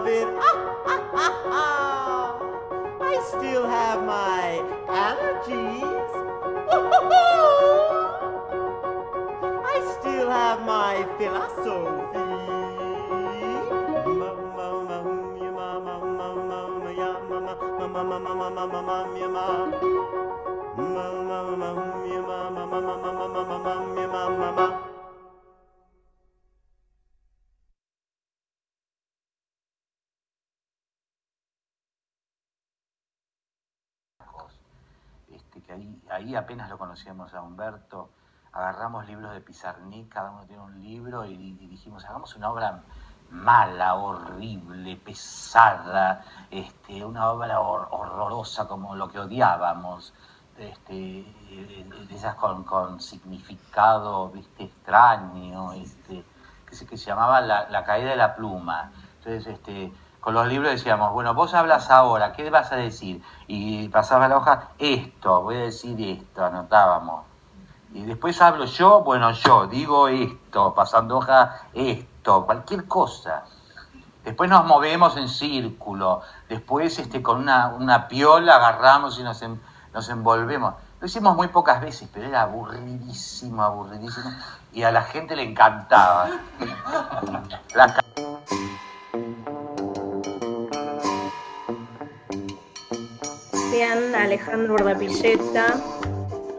loving 0.04 0.43
ahí, 36.24 36.36
apenas 36.36 36.70
lo 36.70 36.78
conocíamos 36.78 37.34
a 37.34 37.42
Humberto, 37.42 38.10
agarramos 38.52 39.06
libros 39.08 39.34
de 39.34 39.42
Pizarnik, 39.42 40.10
cada 40.10 40.32
uno 40.32 40.46
tiene 40.46 40.62
un 40.62 40.82
libro 40.82 41.26
y, 41.26 41.54
dijimos, 41.68 42.06
hagamos 42.06 42.36
una 42.36 42.52
obra 42.52 42.84
mala, 43.30 43.96
horrible, 43.96 44.96
pesada, 44.98 46.24
este, 46.52 47.04
una 47.04 47.32
obra 47.32 47.60
horrorosa 47.60 48.68
como 48.68 48.96
lo 48.96 49.10
que 49.10 49.20
odiábamos, 49.20 50.14
este, 50.58 51.26
esas 52.12 52.36
con, 52.36 53.00
significado 53.00 54.30
¿viste? 54.30 54.66
extraño, 54.66 55.74
este, 55.74 56.24
que, 56.68 56.76
se, 56.76 56.86
que 56.86 56.96
se 56.96 57.08
llamaba 57.08 57.42
la, 57.42 57.84
caída 57.84 58.12
de 58.12 58.16
la 58.16 58.36
pluma. 58.36 58.92
Entonces, 59.18 59.48
este, 59.48 59.92
con 60.24 60.34
los 60.34 60.48
libros 60.48 60.72
decíamos, 60.72 61.12
bueno, 61.12 61.34
vos 61.34 61.54
hablas 61.54 61.92
ahora, 61.92 62.32
¿qué 62.32 62.50
vas 62.50 62.72
a 62.72 62.78
decir? 62.78 63.22
Y 63.46 63.90
pasaba 63.90 64.30
la 64.30 64.38
hoja, 64.38 64.70
esto, 64.80 65.42
voy 65.42 65.56
a 65.56 65.60
decir 65.60 66.00
esto, 66.00 66.46
anotábamos. 66.46 67.26
Y 67.94 68.04
después 68.04 68.42
hablo 68.42 68.64
yo, 68.64 69.02
bueno, 69.02 69.32
yo 69.32 69.68
digo 69.68 70.08
esto, 70.08 70.74
pasando 70.74 71.18
hoja, 71.18 71.64
esto, 71.74 72.46
cualquier 72.46 72.88
cosa. 72.88 73.44
Después 74.24 74.50
nos 74.50 74.66
movemos 74.66 75.18
en 75.18 75.28
círculo, 75.28 76.22
después 76.48 76.98
este, 77.00 77.22
con 77.22 77.40
una, 77.40 77.68
una 77.68 78.08
piola 78.08 78.56
agarramos 78.56 79.20
y 79.20 79.24
nos, 79.24 79.44
nos 79.94 80.08
envolvemos. 80.08 80.76
Lo 81.02 81.08
hicimos 81.08 81.36
muy 81.36 81.50
pocas 81.50 81.82
veces, 81.82 82.08
pero 82.14 82.28
era 82.28 82.44
aburridísimo, 82.44 83.62
aburridísimo. 83.62 84.32
Y 84.72 84.84
a 84.84 84.92
la 84.94 85.02
gente 85.02 85.36
le 85.36 85.44
encantaba. 85.44 86.30
La... 87.76 87.94
Alejandro 93.92 94.76
Urdapilleta, 94.76 95.74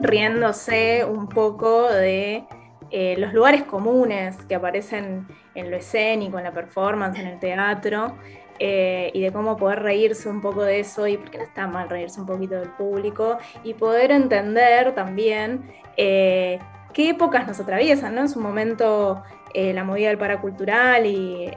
riéndose 0.01 1.07
un 1.07 1.27
poco 1.27 1.91
de 1.91 2.45
eh, 2.91 3.17
los 3.19 3.33
lugares 3.33 3.63
comunes 3.63 4.37
que 4.47 4.55
aparecen 4.55 5.27
en 5.55 5.71
lo 5.71 5.77
escénico, 5.79 6.37
en 6.37 6.45
la 6.45 6.53
performance, 6.53 7.19
en 7.19 7.27
el 7.29 7.39
teatro, 7.39 8.15
eh, 8.59 9.11
y 9.15 9.23
de 9.23 9.33
cómo 9.33 9.57
poder 9.57 9.83
reírse 9.83 10.29
un 10.29 10.43
poco 10.43 10.65
de 10.65 10.81
eso, 10.81 11.07
y 11.07 11.17
porque 11.17 11.39
no 11.39 11.45
está 11.45 11.67
mal 11.67 11.89
reírse 11.89 12.21
un 12.21 12.27
poquito 12.27 12.57
del 12.57 12.69
público, 12.71 13.39
y 13.63 13.73
poder 13.73 14.11
entender 14.11 14.95
también 14.95 15.73
eh, 15.97 16.59
qué 16.93 17.09
épocas 17.09 17.47
nos 17.47 17.59
atraviesan, 17.59 18.15
¿no? 18.15 18.21
En 18.21 18.29
su 18.29 18.39
momento 18.39 19.23
la 19.55 19.85
movida 19.85 20.09
del 20.09 20.19
paracultural 20.19 21.07
y 21.07 21.49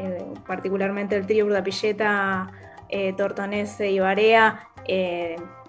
particularmente 0.46 1.16
el 1.16 1.26
trío 1.26 1.48
Urdapilleta, 1.48 2.48
Tortonese 3.18 3.90
y 3.90 3.98
Barea 3.98 4.70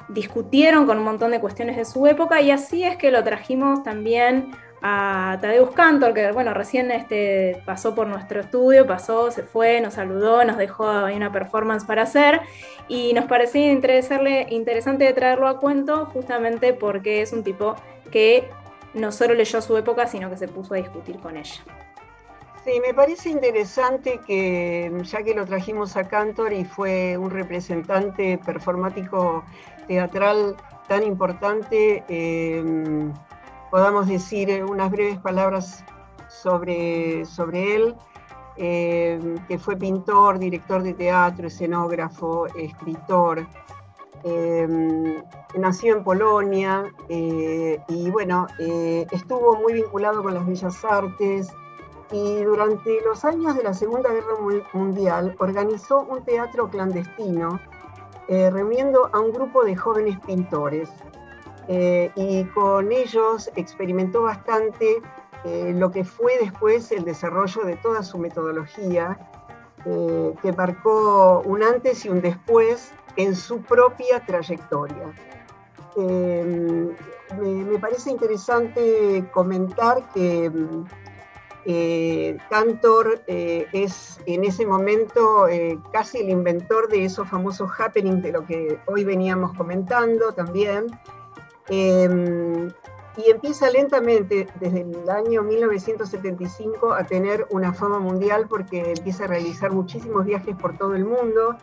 discutieron 0.08 0.86
con 0.86 0.98
un 0.98 1.04
montón 1.04 1.30
de 1.30 1.40
cuestiones 1.40 1.76
de 1.76 1.84
su 1.84 2.06
época 2.06 2.40
y 2.40 2.50
así 2.50 2.84
es 2.84 2.96
que 2.96 3.10
lo 3.10 3.22
trajimos 3.24 3.82
también 3.82 4.50
a 4.80 5.38
Tadeusz 5.40 5.72
Cantor, 5.74 6.14
que 6.14 6.30
bueno, 6.32 6.54
recién 6.54 6.90
este, 6.90 7.60
pasó 7.66 7.94
por 7.94 8.06
nuestro 8.06 8.40
estudio, 8.40 8.86
pasó, 8.86 9.30
se 9.30 9.42
fue, 9.42 9.80
nos 9.80 9.94
saludó, 9.94 10.44
nos 10.44 10.56
dejó 10.56 10.88
ahí 10.88 11.16
una 11.16 11.32
performance 11.32 11.84
para 11.84 12.02
hacer 12.02 12.40
y 12.86 13.12
nos 13.12 13.24
parecía 13.24 13.72
interesante 13.72 15.12
traerlo 15.12 15.48
a 15.48 15.58
cuento 15.58 16.06
justamente 16.06 16.72
porque 16.72 17.22
es 17.22 17.32
un 17.32 17.42
tipo 17.42 17.74
que 18.12 18.48
no 18.94 19.12
solo 19.12 19.34
leyó 19.34 19.60
su 19.60 19.76
época, 19.76 20.06
sino 20.06 20.30
que 20.30 20.36
se 20.36 20.48
puso 20.48 20.74
a 20.74 20.76
discutir 20.76 21.18
con 21.18 21.36
ella. 21.36 21.60
Sí, 22.64 22.80
me 22.80 22.92
parece 22.92 23.30
interesante 23.30 24.20
que 24.26 24.92
ya 25.04 25.22
que 25.22 25.34
lo 25.34 25.46
trajimos 25.46 25.96
a 25.96 26.06
Cantor 26.06 26.52
y 26.52 26.64
fue 26.64 27.16
un 27.16 27.30
representante 27.30 28.38
performático 28.44 29.44
teatral 29.88 30.54
tan 30.86 31.02
importante, 31.02 32.04
eh, 32.08 33.10
podamos 33.70 34.06
decir 34.06 34.64
unas 34.64 34.90
breves 34.90 35.18
palabras 35.18 35.84
sobre, 36.28 37.24
sobre 37.24 37.76
él, 37.76 37.96
eh, 38.56 39.36
que 39.46 39.58
fue 39.58 39.76
pintor, 39.76 40.38
director 40.38 40.82
de 40.82 40.94
teatro, 40.94 41.46
escenógrafo, 41.46 42.46
escritor. 42.56 43.46
Eh, 44.24 45.22
nació 45.56 45.96
en 45.96 46.02
Polonia 46.02 46.84
eh, 47.08 47.80
y 47.88 48.10
bueno, 48.10 48.48
estuvo 48.58 49.56
muy 49.56 49.74
vinculado 49.74 50.24
con 50.24 50.34
las 50.34 50.44
bellas 50.44 50.84
artes 50.84 51.52
y 52.10 52.42
durante 52.42 53.00
los 53.02 53.24
años 53.24 53.54
de 53.54 53.62
la 53.62 53.74
Segunda 53.74 54.10
Guerra 54.10 54.34
Mundial 54.72 55.36
organizó 55.38 56.00
un 56.00 56.24
teatro 56.24 56.68
clandestino 56.68 57.60
reuniendo 58.28 59.08
a 59.12 59.20
un 59.20 59.32
grupo 59.32 59.64
de 59.64 59.74
jóvenes 59.74 60.18
pintores 60.26 60.90
eh, 61.70 62.10
y 62.14 62.44
con 62.46 62.90
ellos 62.90 63.50
experimentó 63.54 64.22
bastante 64.22 65.02
eh, 65.44 65.74
lo 65.76 65.90
que 65.90 66.02
fue 66.02 66.38
después 66.40 66.90
el 66.92 67.04
desarrollo 67.04 67.62
de 67.62 67.76
toda 67.76 68.02
su 68.02 68.16
metodología, 68.18 69.18
eh, 69.84 70.34
que 70.40 70.52
marcó 70.52 71.42
un 71.44 71.62
antes 71.62 72.06
y 72.06 72.08
un 72.08 72.22
después 72.22 72.92
en 73.16 73.36
su 73.36 73.60
propia 73.60 74.24
trayectoria. 74.24 75.12
Me, 75.96 77.78
parece 77.78 78.10
interesante 78.10 79.28
comentar 79.32 80.08
que 80.14 80.50
Cantor 82.48 83.22
es 83.26 84.20
en 84.24 84.44
ese 84.44 84.64
momento 84.64 85.46
casi 85.92 86.18
el 86.18 86.30
inventor 86.30 86.88
de 86.88 87.04
esos 87.04 87.28
famosos 87.28 87.70
happenings 87.78 88.22
de 88.22 88.32
lo 88.32 88.46
que 88.46 88.78
hoy 88.86 89.04
veníamos 89.04 89.54
comentando 89.54 90.32
también, 90.32 90.86
Em, 91.68 92.68
y 93.16 93.30
empieza 93.30 93.70
lentamente, 93.70 94.48
desde 94.60 94.82
el 94.82 95.10
año 95.10 95.42
1975, 95.42 96.92
a 96.92 97.04
tener 97.04 97.46
una 97.50 97.72
fama 97.72 97.98
mundial 97.98 98.46
porque 98.48 98.92
empieza 98.92 99.24
a 99.24 99.26
realizar 99.26 99.72
muchísimos 99.72 100.24
viajes 100.24 100.56
por 100.56 100.78
todo 100.78 100.94
el 100.94 101.04
mundo, 101.04 101.56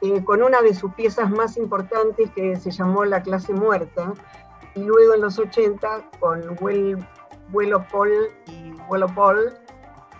eh, 0.00 0.24
con 0.24 0.42
una 0.42 0.62
de 0.62 0.72
sus 0.72 0.94
piezas 0.94 1.30
más 1.30 1.56
importantes 1.56 2.30
que 2.30 2.56
se 2.56 2.70
llamó 2.70 3.04
La 3.04 3.22
clase 3.22 3.52
muerta, 3.52 4.12
y 4.74 4.84
luego 4.84 5.14
en 5.14 5.20
los 5.20 5.38
80 5.38 6.10
con 6.20 6.56
Vuelo 7.54 7.86
Paul 7.90 8.10
y 8.46 8.72
Vuelo 8.88 9.06
Paul, 9.14 9.54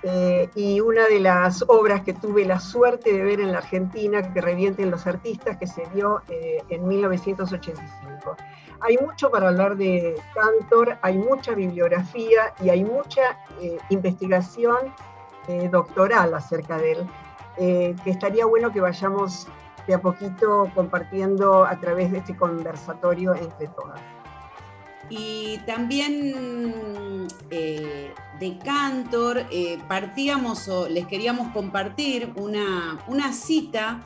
eh, 0.04 0.48
y 0.54 0.80
una 0.80 1.06
de 1.08 1.18
las 1.18 1.64
obras 1.66 2.02
que 2.02 2.12
tuve 2.12 2.44
la 2.44 2.60
suerte 2.60 3.12
de 3.12 3.22
ver 3.22 3.40
en 3.40 3.52
la 3.52 3.58
Argentina, 3.58 4.32
que 4.32 4.40
revienten 4.40 4.90
los 4.90 5.06
artistas, 5.06 5.56
que 5.58 5.66
se 5.66 5.84
dio 5.92 6.22
eh, 6.28 6.62
en 6.70 6.86
1985 6.86 8.36
hay 8.80 8.98
mucho 8.98 9.30
para 9.30 9.48
hablar 9.48 9.76
de 9.76 10.20
Cantor, 10.34 10.98
hay 11.00 11.16
mucha 11.16 11.54
bibliografía 11.54 12.52
y 12.62 12.68
hay 12.68 12.84
mucha 12.84 13.38
eh, 13.62 13.78
investigación 13.88 14.76
eh, 15.48 15.70
doctoral 15.72 16.34
acerca 16.34 16.76
de 16.76 16.92
él, 16.92 17.08
que 17.56 18.10
estaría 18.10 18.44
bueno 18.44 18.72
que 18.72 18.80
vayamos 18.80 19.46
de 19.86 19.94
a 19.94 20.02
poquito 20.02 20.70
compartiendo 20.74 21.64
a 21.64 21.78
través 21.78 22.10
de 22.10 22.18
este 22.18 22.36
conversatorio 22.36 23.34
entre 23.34 23.68
todas. 23.68 24.00
Y 25.10 25.58
también 25.66 27.28
de 27.50 28.58
Cantor 28.64 29.46
partíamos 29.88 30.68
o 30.68 30.88
les 30.88 31.06
queríamos 31.06 31.52
compartir 31.52 32.32
una, 32.36 32.98
una 33.06 33.32
cita 33.32 34.02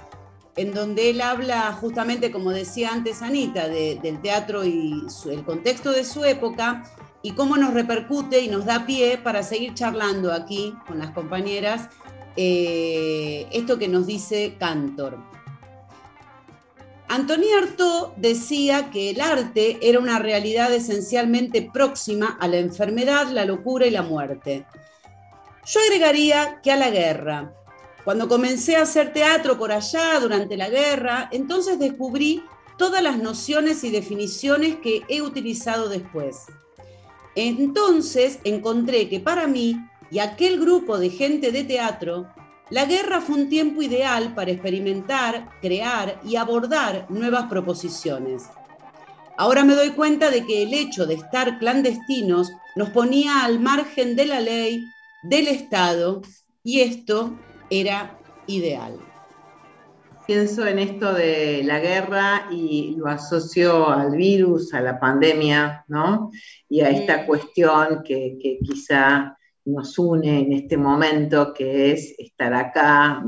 en 0.57 0.75
donde 0.75 1.11
él 1.11 1.21
habla 1.21 1.73
justamente, 1.73 2.33
como 2.33 2.51
decía 2.51 2.91
antes 2.93 3.23
Anita, 3.23 3.69
del 3.69 4.21
teatro 4.21 4.65
y 4.65 5.07
el 5.31 5.45
contexto 5.45 5.93
de 5.93 6.05
su 6.05 6.25
época 6.25 6.83
y 7.23 7.33
cómo 7.33 7.57
nos 7.57 7.75
repercute 7.75 8.41
y 8.41 8.49
nos 8.49 8.65
da 8.65 8.85
pie 8.85 9.19
para 9.19 9.43
seguir 9.43 9.75
charlando 9.75 10.33
aquí 10.33 10.75
con 10.87 10.99
las 10.99 11.11
compañeras 11.11 11.89
eh, 12.37 13.49
esto 13.53 13.79
que 13.79 13.89
nos 13.89 14.07
dice 14.07 14.57
Cantor. 14.59 15.19
Antoní 17.11 17.51
Artaud 17.53 18.09
decía 18.17 18.91
que 18.91 19.11
el 19.11 19.23
arte 19.23 19.79
era 19.81 19.99
una 19.99 20.19
realidad 20.19 20.73
esencialmente 20.75 21.63
próxima 21.63 22.37
a 22.39 22.47
la 22.49 22.59
enfermedad, 22.59 23.29
la 23.29 23.47
locura 23.47 23.87
y 23.87 23.91
la 23.91 24.03
muerte. 24.03 24.67
Yo 25.65 25.81
agregaría 25.81 26.61
que 26.63 26.71
a 26.71 26.77
la 26.77 26.91
guerra, 26.91 27.55
cuando 28.05 28.29
comencé 28.29 28.77
a 28.77 28.83
hacer 28.83 29.15
teatro 29.15 29.59
por 29.59 29.73
allá 29.73 30.21
durante 30.21 30.59
la 30.59 30.69
guerra, 30.69 31.31
entonces 31.33 31.79
descubrí 31.79 32.43
todas 32.77 33.03
las 33.03 33.17
nociones 33.17 33.85
y 33.85 33.91
definiciones 33.91 34.77
que 34.77 35.03
he 35.09 35.23
utilizado 35.23 35.89
después. 35.89 36.45
Entonces 37.35 38.39
encontré 38.45 39.09
que 39.09 39.21
para 39.21 39.47
mí 39.47 39.79
y 40.11 40.19
aquel 40.19 40.61
grupo 40.61 40.99
de 40.99 41.09
gente 41.09 41.53
de 41.53 41.65
teatro, 41.65 42.29
la 42.71 42.85
guerra 42.85 43.21
fue 43.21 43.37
un 43.37 43.49
tiempo 43.49 43.83
ideal 43.83 44.35
para 44.35 44.51
experimentar, 44.51 45.49
crear 45.61 46.21
y 46.25 46.37
abordar 46.37 47.07
nuevas 47.09 47.47
proposiciones. 47.47 48.45
Ahora 49.37 49.65
me 49.65 49.75
doy 49.75 49.91
cuenta 49.91 50.31
de 50.31 50.45
que 50.45 50.65
el 50.65 50.75
hecho 50.75 51.07
de 51.07 51.15
estar 51.15 51.59
clandestinos 51.59 52.51
nos 52.75 52.91
ponía 52.91 53.45
al 53.45 53.61
margen 53.61 54.17
de 54.17 54.27
la 54.27 54.41
ley, 54.41 54.85
del 55.23 55.49
Estado, 55.49 56.23
y 56.63 56.81
esto 56.81 57.39
era 57.71 58.19
ideal. 58.47 58.99
Pienso 60.27 60.67
en 60.67 60.79
esto 60.79 61.15
de 61.15 61.63
la 61.65 61.79
guerra 61.81 62.49
y 62.51 62.97
lo 62.99 63.07
asocio 63.07 63.89
al 63.89 64.15
virus, 64.15 64.75
a 64.75 64.83
la 64.83 65.01
pandemia, 65.01 65.87
¿no? 65.89 66.31
Y 66.69 66.81
a 66.81 66.91
esta 66.91 67.25
cuestión 67.25 68.03
que, 68.05 68.37
quizá 68.63 69.38
nos 69.69 69.99
une 69.99 70.41
en 70.41 70.53
este 70.53 70.77
momento, 70.77 71.53
que 71.53 71.93
es 71.93 72.15
estar 72.19 72.55
acá 72.55 73.23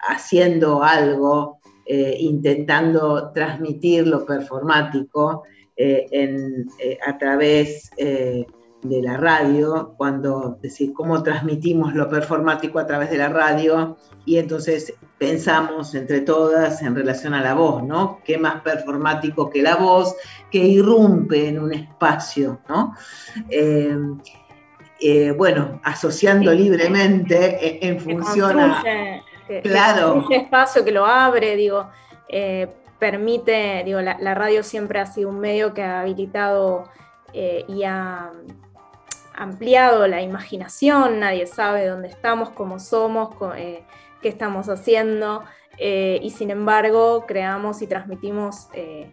haciendo 0.00 0.82
algo, 0.82 1.60
eh, 1.84 2.16
intentando 2.20 3.30
transmitir 3.32 4.06
lo 4.06 4.24
performático 4.24 5.44
eh, 5.76 6.06
eh, 6.10 6.98
a 7.06 7.16
través 7.18 7.90
de 7.96 9.02
la 9.02 9.16
radio, 9.16 9.94
cuando 9.96 10.58
decir 10.62 10.92
cómo 10.92 11.22
transmitimos 11.22 11.94
lo 11.94 12.08
performático 12.08 12.78
a 12.78 12.86
través 12.86 13.10
de 13.10 13.18
la 13.18 13.28
radio, 13.28 13.96
y 14.24 14.38
entonces 14.38 14.94
pensamos 15.18 15.94
entre 15.94 16.20
todas 16.20 16.80
en 16.82 16.94
relación 16.94 17.34
a 17.34 17.42
la 17.42 17.54
voz, 17.54 17.82
¿no? 17.82 18.20
¿Qué 18.24 18.38
más 18.38 18.62
performático 18.62 19.50
que 19.50 19.62
la 19.62 19.76
voz 19.76 20.14
que 20.50 20.64
irrumpe 20.64 21.48
en 21.48 21.58
un 21.58 21.74
espacio, 21.74 22.60
¿no? 22.68 22.94
Eh, 25.00 25.26
eh, 25.28 25.32
bueno, 25.32 25.80
asociando 25.84 26.52
libremente 26.52 27.86
en, 27.86 28.00
función 28.00 28.58
a... 28.58 28.82
claro. 29.62 30.24
Que 30.28 30.36
espacio 30.36 30.84
que 30.84 30.92
lo 30.92 31.06
abre, 31.06 31.56
digo, 31.56 31.88
eh, 32.28 32.68
permite, 32.98 33.82
digo, 33.84 34.00
la, 34.00 34.34
radio 34.34 34.62
siempre 34.62 34.98
ha 34.98 35.06
sido 35.06 35.28
un 35.28 35.40
medio 35.40 35.72
que 35.74 35.82
ha 35.82 36.00
habilitado 36.00 36.84
y 37.32 37.84
ha 37.84 38.32
ampliado 39.34 40.08
la 40.08 40.22
imaginación, 40.22 41.20
nadie 41.20 41.46
sabe 41.46 41.86
dónde 41.86 42.08
estamos, 42.08 42.50
cómo 42.50 42.78
somos, 42.78 43.36
qué 44.20 44.28
estamos 44.28 44.68
haciendo, 44.68 45.44
eh, 45.80 46.18
y 46.22 46.30
sin 46.30 46.50
embargo 46.50 47.24
creamos 47.26 47.82
y 47.82 47.86
transmitimos 47.86 48.68
eh, 48.72 49.12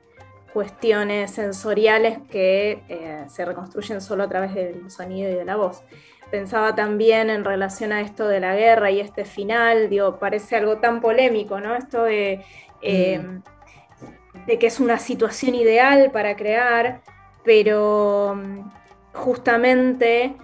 cuestiones 0.56 1.32
sensoriales 1.32 2.18
que 2.32 2.82
eh, 2.88 3.26
se 3.28 3.44
reconstruyen 3.44 4.00
solo 4.00 4.24
a 4.24 4.30
través 4.30 4.56
del 4.56 4.90
sonido 4.90 5.30
y 5.30 5.34
de 5.34 5.44
la 5.44 5.58
voz. 5.58 5.84
Pensaba 6.32 6.74
también 6.74 7.30
en 7.30 7.44
relación 7.44 7.92
a 7.92 8.00
esto 8.00 8.30
de 8.30 8.40
la 8.40 8.56
guerra 8.56 8.90
y 8.90 9.02
este 9.02 9.26
final, 9.26 9.90
digo, 9.90 10.18
parece 10.18 10.56
algo 10.56 10.78
tan 10.78 11.02
polémico, 11.02 11.60
¿no? 11.60 11.76
Esto 11.76 12.06
de, 12.06 12.42
mm. 12.82 14.46
de 14.48 14.58
que 14.58 14.68
es 14.68 14.80
una 14.80 14.98
situación 14.98 15.56
ideal 15.56 16.10
para 16.12 16.38
crear, 16.38 17.02
pero 17.44 18.38
mm, 18.38 18.72
justamente 19.12 20.38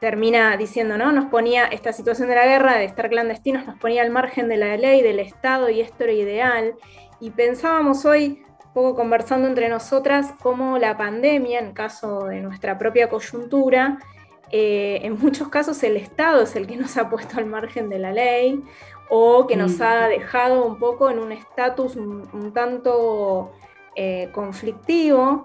termina 0.00 0.54
diciendo, 0.58 0.98
¿no? 0.98 1.12
Nos 1.12 1.30
ponía 1.30 1.64
esta 1.64 1.94
situación 1.94 2.28
de 2.28 2.34
la 2.34 2.44
guerra, 2.44 2.74
de 2.76 2.84
estar 2.84 3.08
clandestinos, 3.08 3.66
nos 3.66 3.78
ponía 3.78 4.02
al 4.02 4.10
margen 4.10 4.48
de 4.50 4.58
la 4.58 4.76
ley, 4.76 5.00
del 5.00 5.18
Estado, 5.18 5.70
y 5.70 5.80
esto 5.80 6.04
era 6.04 6.12
ideal. 6.12 6.74
Y 7.20 7.30
pensábamos 7.30 8.04
hoy, 8.04 8.44
poco 8.72 8.94
conversando 8.94 9.48
entre 9.48 9.68
nosotras, 9.68 10.32
cómo 10.42 10.78
la 10.78 10.96
pandemia, 10.96 11.58
en 11.58 11.72
caso 11.72 12.26
de 12.26 12.40
nuestra 12.40 12.78
propia 12.78 13.08
coyuntura, 13.08 13.98
eh, 14.52 15.00
en 15.02 15.18
muchos 15.18 15.48
casos 15.48 15.82
el 15.82 15.96
Estado 15.96 16.42
es 16.42 16.56
el 16.56 16.66
que 16.66 16.76
nos 16.76 16.96
ha 16.96 17.08
puesto 17.08 17.38
al 17.38 17.46
margen 17.46 17.88
de 17.88 17.98
la 17.98 18.12
ley 18.12 18.62
o 19.08 19.46
que 19.46 19.56
nos 19.56 19.78
mm. 19.78 19.82
ha 19.82 20.08
dejado 20.08 20.64
un 20.64 20.78
poco 20.78 21.10
en 21.10 21.18
un 21.18 21.32
estatus 21.32 21.96
un, 21.96 22.52
tanto 22.52 23.52
eh, 23.94 24.30
conflictivo 24.32 25.44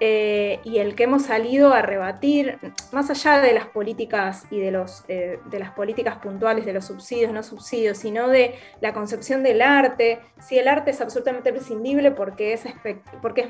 eh, 0.00 0.60
y 0.62 0.78
el 0.78 0.94
que 0.94 1.04
hemos 1.04 1.24
salido 1.24 1.72
a 1.72 1.82
rebatir, 1.82 2.58
más 2.92 3.10
allá 3.10 3.40
de 3.40 3.52
las 3.52 3.66
políticas 3.66 4.46
y 4.48 4.60
eh, 4.60 5.40
de 5.44 5.58
las 5.58 5.72
políticas 5.72 6.18
puntuales 6.18 6.64
de 6.64 6.72
los 6.72 6.84
subsidios, 6.84 7.32
no 7.32 7.42
subsidios, 7.42 7.98
sino 7.98 8.28
de 8.28 8.54
la 8.80 8.92
concepción 8.92 9.42
del 9.42 9.60
arte, 9.60 10.20
si 10.40 10.56
el 10.56 10.68
arte 10.68 10.92
es 10.92 11.00
absolutamente 11.00 11.52
prescindible 11.52 12.12
porque 12.12 12.52
es, 12.52 12.64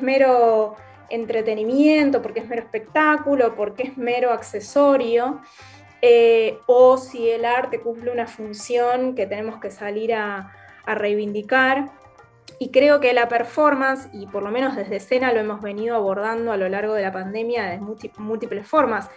mero 0.00 0.76
entretenimiento, 1.10 2.22
porque 2.22 2.40
es 2.40 2.48
mero 2.48 2.62
espectáculo, 2.62 3.54
porque 3.54 3.82
es 3.82 3.98
mero 3.98 4.32
accesorio, 4.32 5.42
eh, 6.00 6.58
o 6.66 6.96
si 6.96 7.28
el 7.28 7.44
arte 7.44 7.80
cumple 7.80 8.10
una 8.10 8.26
función 8.26 9.14
que 9.14 9.26
tenemos 9.26 9.60
que 9.60 9.70
salir 9.70 10.14
a 10.14 10.50
reivindicar. 10.86 11.97
Y 12.58 12.70
creo 12.70 13.00
que 13.00 13.12
la 13.12 13.28
performance, 13.28 14.08
y 14.12 14.26
por 14.26 14.42
lo 14.42 14.50
menos 14.50 14.74
desde 14.74 14.96
escena 14.96 15.32
lo 15.32 15.40
hemos 15.40 15.62
venido 15.62 15.94
abordando 15.94 16.52
a 16.52 16.56
lo 16.56 16.68
largo 16.68 16.94
de 16.94 17.02
la 17.02 17.12
pandemia 17.12 17.64
de 17.66 17.78
múltiples 18.18 18.66
formas. 18.66 19.10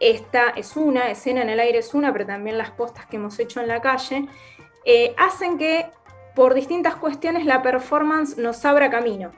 Esta 0.00 0.50
es 0.50 0.76
una, 0.76 1.10
escena 1.10 1.42
en 1.42 1.50
el 1.50 1.60
aire 1.60 1.78
es 1.78 1.94
una, 1.94 2.12
pero 2.12 2.26
también 2.26 2.58
las 2.58 2.72
postas 2.72 3.06
que 3.06 3.16
hemos 3.16 3.38
hecho 3.38 3.60
en 3.60 3.68
la 3.68 3.80
calle, 3.80 4.26
eh, 4.84 5.14
hacen 5.16 5.56
que 5.56 5.86
por 6.34 6.54
distintas 6.54 6.96
cuestiones 6.96 7.46
la 7.46 7.62
performance 7.62 8.36
nos 8.36 8.64
abra 8.64 8.90
camino. 8.90 9.30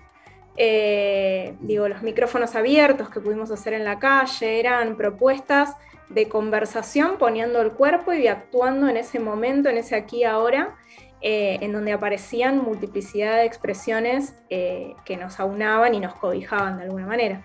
Eh, 0.57 1.55
digo, 1.61 1.88
los 1.88 2.03
micrófonos 2.03 2.55
abiertos 2.55 3.11
que 3.11 3.20
pudimos 3.20 3.51
hacer 3.51 3.75
en 3.75 3.85
la 3.85 3.99
calle 3.99 4.59
eran 4.59 4.96
propuestas 4.96 5.77
de 6.09 6.29
conversación 6.29 7.18
poniendo 7.18 7.61
el 7.61 7.72
cuerpo 7.72 8.12
y 8.12 8.27
actuando 8.27 8.88
en 8.88 8.96
ese 8.96 9.18
momento, 9.18 9.68
en 9.68 9.77
ese 9.77 9.96
aquí 9.96 10.25
ahora, 10.25 10.77
eh, 11.22 11.59
en 11.62 11.72
donde 11.72 11.92
aparecían 11.92 12.62
multiplicidad 12.62 13.37
de 13.37 13.46
expresiones 13.46 14.35
eh, 14.50 14.94
que 15.07 15.16
nos 15.16 15.40
aunaban 15.40 15.94
y 15.94 16.00
nos 16.00 16.14
cobijaban 16.14 16.76
de 16.76 16.85
alguna 16.85 17.07
manera. 17.07 17.42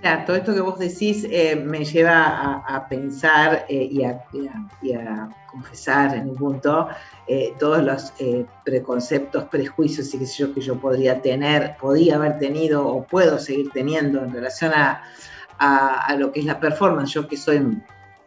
Claro, 0.00 0.24
todo 0.26 0.36
esto 0.36 0.52
que 0.52 0.60
vos 0.60 0.78
decís 0.80 1.24
eh, 1.30 1.54
me 1.54 1.84
lleva 1.84 2.64
a, 2.66 2.88
pensar 2.88 3.66
y 3.68 4.02
a, 4.04 5.28
confesar 5.50 6.16
en 6.16 6.30
un 6.30 6.36
punto 6.36 6.88
todos 7.58 7.82
los 7.82 8.12
preconceptos, 8.64 9.44
prejuicios 9.44 10.12
y 10.14 10.18
qué 10.18 10.26
sé 10.26 10.38
yo 10.38 10.54
que 10.54 10.60
yo 10.60 10.76
podría 10.76 11.20
tener, 11.20 11.76
podía 11.80 12.16
haber 12.16 12.38
tenido 12.38 12.86
o 12.86 13.04
puedo 13.04 13.38
seguir 13.38 13.70
teniendo 13.70 14.22
en 14.22 14.32
relación 14.32 14.72
a, 14.72 15.02
lo 16.16 16.30
que 16.30 16.40
es 16.40 16.46
la 16.46 16.60
performance. 16.60 17.12
Yo 17.12 17.26
que 17.26 17.36
soy, 17.36 17.82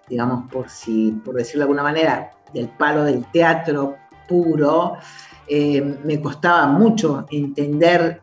digamos, 0.10 0.52
por, 0.52 0.70
si, 0.70 1.12
por 1.24 1.36
decirlo 1.36 1.60
de 1.60 1.64
alguna 1.64 1.84
manera, 1.84 2.32
del 2.54 2.68
palo 2.68 3.06
del 3.06 3.24
teatro, 3.32 3.98
puro, 4.32 4.94
eh, 5.46 5.82
me 6.06 6.22
costaba 6.22 6.68
mucho 6.68 7.26
entender 7.30 8.22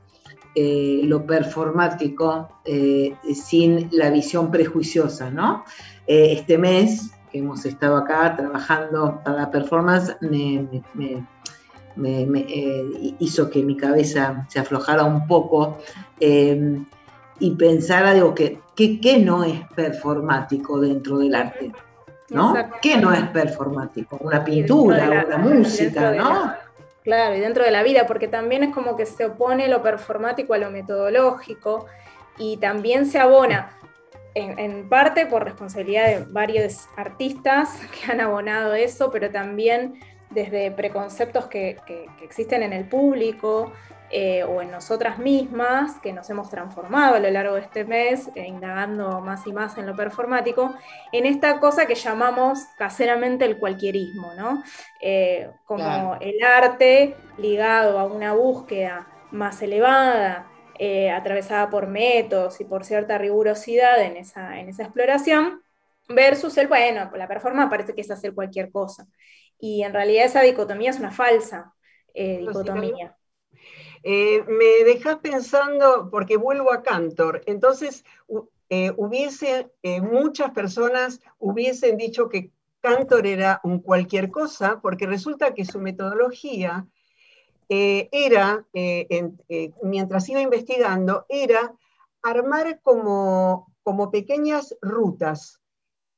eh, 0.55 1.03
lo 1.05 1.27
performático 1.27 2.49
eh, 2.65 3.15
sin 3.35 3.91
la 3.93 4.09
visión 4.09 4.51
prejuiciosa, 4.51 5.31
¿no? 5.31 5.65
este 6.07 6.57
mes 6.57 7.11
que 7.31 7.41
hemos 7.41 7.67
estado 7.67 7.99
acá 7.99 8.35
trabajando 8.35 9.21
para 9.23 9.43
la 9.43 9.51
performance 9.51 10.17
me, 10.23 10.67
hizo 13.19 13.51
que 13.51 13.63
mi 13.63 13.77
cabeza 13.77 14.47
se 14.49 14.59
aflojara 14.59 15.05
un 15.05 15.27
poco 15.27 15.77
y 16.19 17.51
pensara, 17.57 18.15
digo, 18.15 18.35
que, 18.35 18.59
que, 18.75 19.19
no 19.19 19.45
es 19.45 19.61
performático 19.77 20.81
dentro 20.81 21.19
del 21.19 21.35
arte. 21.35 21.73
¿No? 22.31 22.55
¿Qué 22.81 22.97
no 22.97 23.13
es 23.13 23.23
performático? 23.29 24.19
Una 24.21 24.45
pintura, 24.45 25.25
una 25.27 25.39
música, 25.39 26.13
¿no? 26.13 26.53
claro, 27.03 27.35
y 27.37 27.41
dentro 27.41 27.65
de 27.65 27.71
la 27.71 27.83
vida, 27.83 28.07
porque 28.07 28.29
también 28.29 28.65
es 28.65 28.75
como 28.75 28.97
que 28.97 29.07
se 29.07 29.25
opone 29.25 29.67
lo 29.69 29.83
performático 29.83 30.53
a 30.53 30.59
lo 30.59 30.71
metodológico 30.71 31.87
y 32.37 32.59
también 32.59 33.07
se 33.07 33.19
abona 33.19 33.71
en, 34.35 34.89
parte 34.89 35.27
por 35.27 35.43
responsabilidad 35.43 36.07
de 36.07 36.25
varios 36.31 36.87
artistas 36.97 37.81
que 37.93 38.13
han 38.13 38.21
abonado 38.21 38.75
eso, 38.75 39.11
pero 39.11 39.31
también 39.31 40.01
desde 40.31 40.71
preconceptos 40.71 41.47
que, 41.47 41.79
que 41.87 42.07
existen 42.23 42.63
en 42.63 42.75
el 42.75 42.85
público, 42.85 43.73
eh, 44.11 44.43
o 44.43 44.63
en 44.63 44.71
nosotras 44.71 45.19
mismas, 45.19 46.01
que 46.01 46.15
nos 46.15 46.31
hemos 46.31 46.49
transformado 46.49 47.17
a 47.17 47.19
lo 47.19 47.31
largo 47.31 47.57
de 47.57 47.61
este 47.61 47.85
mes, 47.85 48.31
eh, 48.35 48.47
indagando 48.47 49.21
más 49.21 49.47
y 49.47 49.53
más 49.53 49.77
en 49.77 49.85
lo 49.85 49.95
performático, 49.95 50.75
en 51.13 51.27
esta 51.27 51.61
cosa 51.61 51.87
que 51.87 51.95
llamamos 51.95 52.59
caseramente 52.79 53.45
el 53.45 53.59
cualquierismo, 53.59 54.33
¿no? 54.35 54.63
Eh, 55.03 55.51
como 55.67 56.17
el 56.21 56.43
arte 56.43 57.17
ligado 57.37 57.99
a 57.99 58.05
una 58.05 58.33
búsqueda 58.33 59.07
más 59.31 59.61
elevada, 59.61 60.51
atravesada 61.15 61.69
por 61.69 61.89
métodos 61.89 62.61
y 62.61 62.65
por 62.65 62.85
cierta 62.85 63.19
rigurosidad 63.19 64.01
en 64.01 64.17
esa, 64.17 64.61
en 64.61 64.69
esa 64.69 64.85
exploración, 64.85 65.61
versus 66.09 66.57
el, 66.57 66.69
bueno, 66.69 67.11
la 67.15 67.29
performance 67.29 67.69
parece 67.69 67.95
que 67.95 68.01
es 68.01 68.11
hacer 68.11 68.33
cualquier 68.33 68.71
cosa. 68.71 69.07
Y 69.59 69.83
en 69.83 69.93
realidad 69.93 70.25
esa 70.25 70.41
dicotomía 70.41 70.91
es 70.91 70.99
una 70.99 71.11
falsa 71.11 71.75
dicotomía. 72.15 73.18
Eh, 74.03 74.45
me 74.47 74.85
dejas 74.85 75.19
pensando, 75.19 76.09
porque 76.11 76.37
vuelvo 76.37 76.73
a 76.73 76.83
Cantor, 76.83 77.43
entonces 77.47 78.05
eh, 78.69 78.93
hubiese, 78.97 79.71
eh, 79.83 80.01
muchas 80.01 80.53
personas 80.53 81.21
hubiesen 81.39 81.97
dicho 81.97 82.29
que 82.29 82.53
Cantor 82.81 83.27
era 83.27 83.61
un 83.65 83.81
cualquier 83.81 84.31
cosa, 84.31 84.81
porque 84.81 85.07
resulta 85.07 85.53
que 85.53 85.65
su 85.65 85.81
metodología 85.81 86.87
era, 87.71 88.65
mientras 89.83 90.27
iba 90.31 90.41
investigando, 90.41 91.27
era 91.29 91.75
armar 92.23 92.81
como, 92.81 93.75
como 93.83 94.11
pequeñas 94.11 94.75
rutas. 94.81 95.61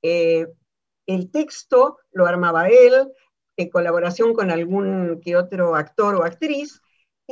el 0.02 1.30
texto 1.32 1.98
lo 2.12 2.26
armaba 2.26 2.68
él, 2.68 3.10
en 3.56 3.68
colaboración 3.68 4.32
con 4.32 4.52
algún 4.52 5.20
que 5.24 5.34
otro 5.34 5.74
actor 5.74 6.14
o 6.14 6.22
actriz, 6.22 6.80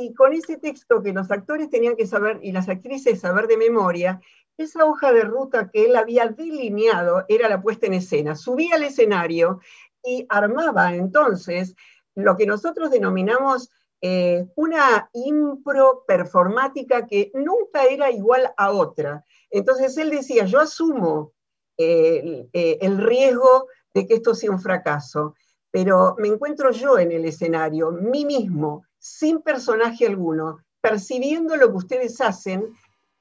y 0.01 0.15
con 0.15 0.33
ese 0.33 0.57
texto 0.59 1.03
que 1.03 1.13
los 1.13 1.31
actores 1.31 1.71
tenían 1.71 1.97
que 1.97 2.07
saber 2.07 2.41
y 2.43 2.53
las 2.53 2.69
actrices 2.69 3.21
saber 3.21 3.47
de 3.47 3.57
memoria, 3.57 4.21
esa 4.57 4.85
hoja 4.85 5.13
de 5.13 5.23
ruta 5.23 5.71
que 5.73 5.87
él 5.87 5.97
había 5.97 6.27
delineado 6.27 7.25
era 7.29 7.49
la 7.49 7.63
puesta 7.63 7.87
en 7.87 7.95
escena. 7.95 8.35
Subía 8.35 8.75
al 8.75 8.83
escenario 8.83 9.61
y 10.05 10.27
armaba 10.29 10.95
entonces 10.95 11.75
lo 12.15 12.37
que 12.37 12.47
nosotros 12.47 12.91
denominamos 12.91 13.71
eh, 14.01 14.47
una 14.57 15.11
impro 15.13 16.05
performática 16.07 17.07
que 17.07 17.31
nunca 17.35 17.85
era 17.85 18.11
igual 18.11 18.53
a 18.57 18.71
otra. 18.71 19.25
Entonces 19.51 19.97
él 19.97 20.11
decía, 20.11 20.45
yo 20.45 20.61
asumo 20.61 21.33
eh, 21.77 22.49
eh, 22.53 22.79
el 22.81 22.99
riesgo 22.99 23.67
de 23.95 24.07
que 24.07 24.15
esto 24.15 24.35
sea 24.35 24.51
un 24.51 24.61
fracaso, 24.61 25.35
pero 25.71 26.17
me 26.19 26.29
encuentro 26.29 26.71
yo 26.71 26.99
en 26.99 27.13
el 27.13 27.25
escenario, 27.25 27.91
mí 27.91 28.25
mismo, 28.25 28.85
sin 28.99 29.41
personaje 29.43 30.07
alguno, 30.07 30.59
percibiendo 30.81 31.57
lo 31.57 31.71
que 31.71 31.77
ustedes 31.77 32.21
hacen, 32.21 32.73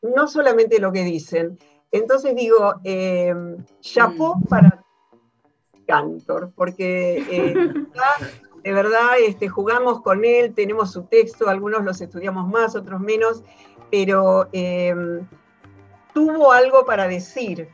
no 0.02 0.28
solamente 0.28 0.80
lo 0.80 0.92
que 0.92 1.04
dicen. 1.04 1.58
Entonces 1.92 2.36
digo, 2.36 2.76
eh, 2.84 3.34
chapó 3.82 4.36
mm. 4.36 4.44
para 4.44 4.84
Cantor, 5.88 6.52
porque 6.56 7.24
eh, 7.32 7.74
de 8.64 8.74
verdad 8.74 9.12
este, 9.26 9.48
jugamos 9.48 10.02
con 10.02 10.26
él, 10.26 10.54
tenemos 10.54 10.92
su 10.92 11.04
texto, 11.04 11.48
algunos 11.48 11.84
los 11.84 12.02
estudiamos 12.02 12.48
más, 12.48 12.76
otros 12.76 13.00
menos, 13.00 13.44
pero 13.90 14.50
em, 14.52 15.26
tuvo 16.14 16.52
algo 16.52 16.86
para 16.86 17.08
decir, 17.08 17.70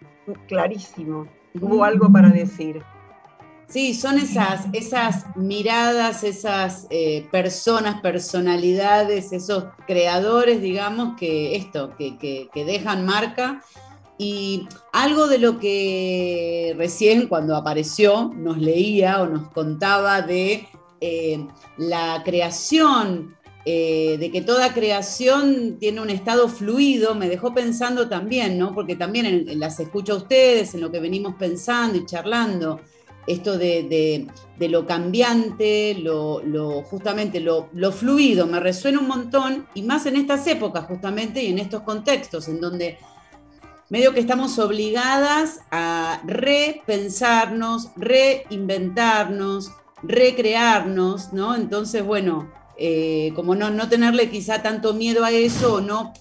clarísimo, 0.48 1.28
tuvo 1.60 1.84
algo 1.84 2.12
para 2.12 2.30
decir. 2.30 2.84
Sí, 3.74 3.96
son 3.96 4.20
esas, 4.20 4.68
esas 4.72 5.36
miradas, 5.36 6.24
esas 6.24 6.86
eh, 6.92 7.28
personas, 7.32 8.02
personalidades, 8.02 9.34
esos 9.34 9.64
creadores, 9.88 10.62
digamos, 10.62 11.18
que 11.18 11.56
esto, 11.56 11.96
que, 11.98 12.20
que, 12.20 12.66
dejan 12.66 13.04
marca. 13.04 13.64
Y 14.20 14.68
algo 14.92 15.26
de 15.26 15.40
lo 15.40 15.58
que 15.58 16.76
recién 16.78 17.28
cuando 17.28 17.56
apareció 17.56 18.32
nos 18.36 18.60
leía 18.60 19.24
o 19.24 19.26
nos 19.26 19.50
contaba 19.50 20.22
de 20.22 20.68
eh, 21.02 21.44
la 21.78 22.22
creación, 22.24 23.36
eh, 23.66 24.18
de 24.20 24.30
que 24.30 24.44
toda 24.44 24.76
creación 24.76 25.78
tiene 25.80 26.00
un 26.00 26.12
estado 26.12 26.48
fluido, 26.48 27.16
me 27.16 27.28
dejó 27.28 27.56
pensando 27.56 28.08
también, 28.08 28.60
¿no? 28.60 28.76
Porque 28.76 28.96
también 28.96 29.60
las 29.60 29.80
escucho 29.80 30.14
a 30.14 30.18
ustedes, 30.18 30.76
en 30.76 30.82
lo 30.82 30.92
que 30.92 31.00
venimos 31.00 31.34
pensando 31.40 31.98
y 31.98 32.06
charlando, 32.06 32.80
esto 33.28 33.58
de, 33.58 34.28
lo 34.60 34.86
cambiante, 34.86 35.96
lo, 35.96 36.84
justamente 36.84 37.40
lo, 37.40 37.92
fluido, 37.92 38.48
me 38.48 38.60
resuena 38.60 39.00
un 39.00 39.08
montón, 39.08 39.68
y 39.74 39.82
más 39.82 40.06
en 40.06 40.16
estas 40.16 40.46
épocas 40.48 40.86
justamente 40.86 41.44
y 41.44 41.52
en 41.52 41.60
estos 41.60 41.84
contextos, 41.84 42.48
en 42.48 42.60
donde 42.62 42.98
medio 43.90 44.14
que 44.14 44.20
estamos 44.20 44.58
obligadas 44.60 45.60
a 45.72 46.22
repensarnos, 46.26 47.90
reinventarnos, 47.96 49.72
recrearnos, 50.02 51.34
¿no? 51.34 51.56
Entonces, 51.56 52.04
bueno, 52.04 52.52
eh, 52.78 53.32
como 53.36 53.56
no, 53.56 53.70
no 53.70 53.88
tenerle 53.90 54.30
quizá 54.30 54.64
tanto 54.64 54.94
miedo 54.94 55.24
a 55.24 55.32
eso, 55.32 55.80
no 55.80 56.14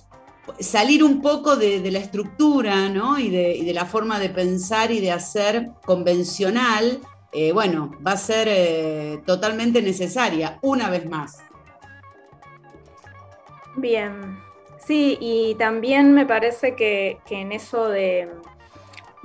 salir 0.58 1.04
un 1.04 1.20
poco 1.20 1.56
de, 1.56 1.90
la 1.90 1.98
estructura, 1.98 2.88
¿no? 2.88 3.18
Y 3.18 3.30
de, 3.30 3.72
la 3.72 3.86
forma 3.86 4.18
de 4.18 4.28
pensar 4.28 4.90
y 4.90 5.00
de 5.00 5.12
hacer 5.12 5.70
convencional, 5.84 7.00
eh, 7.32 7.52
bueno, 7.52 7.92
va 8.06 8.12
a 8.12 8.16
ser 8.16 8.48
eh, 8.50 9.20
totalmente 9.24 9.82
necesaria, 9.82 10.58
una 10.62 10.90
vez 10.90 11.06
más. 11.06 11.38
Bien, 13.76 14.38
sí, 14.84 15.16
y 15.20 15.54
también 15.54 16.12
me 16.12 16.26
parece 16.26 16.74
que, 16.74 17.18
en 17.30 17.52
eso 17.52 17.88
de, 17.88 18.28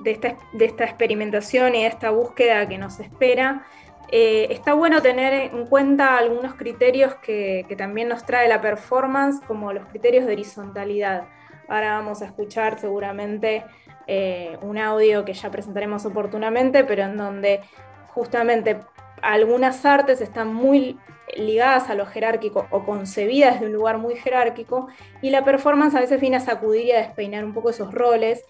esta, 0.05 0.37
de 0.53 0.65
esta 0.65 0.85
experimentación 0.85 1.75
y 1.75 1.81
de 1.81 1.87
esta 1.87 2.11
búsqueda 2.11 2.67
que 2.69 2.77
nos 2.77 2.99
espera, 2.99 3.65
eh, 4.09 4.47
está 4.51 4.73
bueno 4.73 5.01
tener 5.01 5.33
en 5.33 5.65
cuenta 5.65 6.17
algunos 6.17 6.53
criterios 6.55 7.15
que, 7.15 7.65
también 7.77 8.07
nos 8.07 8.25
trae 8.25 8.47
la 8.47 8.61
performance, 8.61 9.41
como 9.45 9.73
los 9.73 9.85
criterios 9.87 10.25
de 10.25 10.33
horizontalidad. 10.33 11.25
Ahora 11.67 11.97
vamos 11.97 12.21
a 12.21 12.25
escuchar 12.25 12.79
seguramente 12.79 13.65
eh, 14.07 14.57
un 14.61 14.77
audio 14.77 15.25
que 15.25 15.33
ya 15.33 15.51
presentaremos 15.51 16.05
oportunamente, 16.05 16.85
pero 16.85 17.03
en 17.03 17.17
donde 17.17 17.61
justamente 18.07 18.79
algunas 19.21 19.85
artes 19.85 20.21
están 20.21 20.53
muy 20.53 20.97
ligadas 21.35 21.89
a 21.89 21.95
lo 21.95 22.05
jerárquico 22.05 22.67
o 22.71 22.85
concebidas 22.85 23.55
desde 23.55 23.65
un 23.65 23.73
lugar 23.73 23.97
muy 23.97 24.15
jerárquico, 24.15 24.87
y 25.21 25.31
la 25.31 25.43
performance 25.43 25.95
a 25.95 25.99
veces 25.99 26.21
viene 26.21 26.37
a 26.37 26.39
sacudir 26.39 26.85
y 26.85 26.91
a 26.93 26.99
despeinar 26.99 27.43
un 27.43 27.53
poco 27.53 27.71
esos 27.71 27.93
roles, 27.93 28.45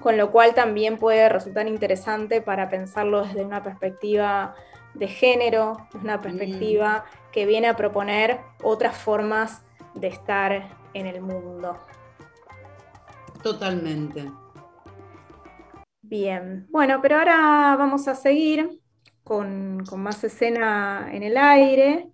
con 0.00 0.16
lo 0.16 0.30
cual 0.30 0.54
también 0.54 0.98
puede 0.98 1.28
resultar 1.28 1.66
interesante 1.66 2.40
para 2.40 2.68
pensarlo 2.68 3.24
desde 3.24 3.44
una 3.44 3.62
perspectiva 3.62 4.54
de 4.94 5.08
género, 5.08 5.88
una 6.00 6.20
perspectiva 6.20 7.04
mm. 7.06 7.32
que 7.32 7.46
viene 7.46 7.68
a 7.68 7.76
proponer 7.76 8.40
otras 8.62 8.96
formas 8.96 9.62
de 9.94 10.08
estar 10.08 10.68
en 10.92 11.06
el 11.06 11.20
mundo. 11.20 11.78
Totalmente. 13.42 14.30
Bien, 16.02 16.66
bueno, 16.70 17.00
pero 17.02 17.16
ahora 17.16 17.74
vamos 17.76 18.08
a 18.08 18.14
seguir 18.14 18.80
con, 19.22 19.82
más 19.96 20.22
escena 20.22 21.08
en 21.12 21.22
el 21.22 21.36
aire 21.36 22.10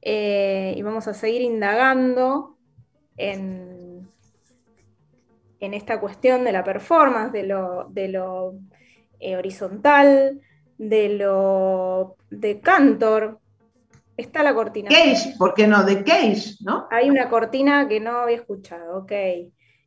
eh, 0.00 0.74
y 0.76 0.82
vamos 0.82 1.06
a 1.08 1.14
seguir 1.14 1.42
indagando 1.42 2.56
en, 3.16 3.77
en, 5.60 5.74
esta 5.74 6.00
cuestión 6.00 6.44
de 6.44 6.52
la 6.52 6.64
performance, 6.64 7.32
de 7.32 7.44
lo, 7.44 7.86
de 7.90 8.08
lo 8.08 8.54
eh, 9.20 9.36
horizontal, 9.36 10.40
de 10.78 11.08
lo 11.10 12.16
de 12.30 12.60
Cantor. 12.60 13.40
Está 14.16 14.42
la 14.42 14.54
cortina. 14.54 14.88
Cage, 14.88 15.36
¿por 15.38 15.54
qué 15.54 15.66
no? 15.66 15.84
De 15.84 16.02
Cage, 16.02 16.56
¿no? 16.60 16.86
Hay 16.90 17.08
una 17.10 17.28
cortina 17.28 17.86
que 17.88 18.00
no 18.00 18.18
había 18.18 18.36
escuchado, 18.36 18.98
ok. 18.98 19.12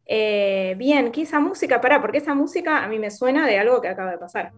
Eh, 0.05 0.75
bien, 0.77 1.11
¿qué 1.11 1.21
esa 1.21 1.39
música? 1.39 1.79
Pará, 1.79 2.01
porque 2.01 2.17
esa 2.17 2.33
música 2.33 2.83
a 2.83 2.87
mí 2.87 2.99
me 2.99 3.11
suena 3.11 3.45
de 3.47 3.59
algo 3.59 3.81
que 3.81 3.87
acaba 3.87 4.11
de 4.11 4.17
pasar. 4.17 4.51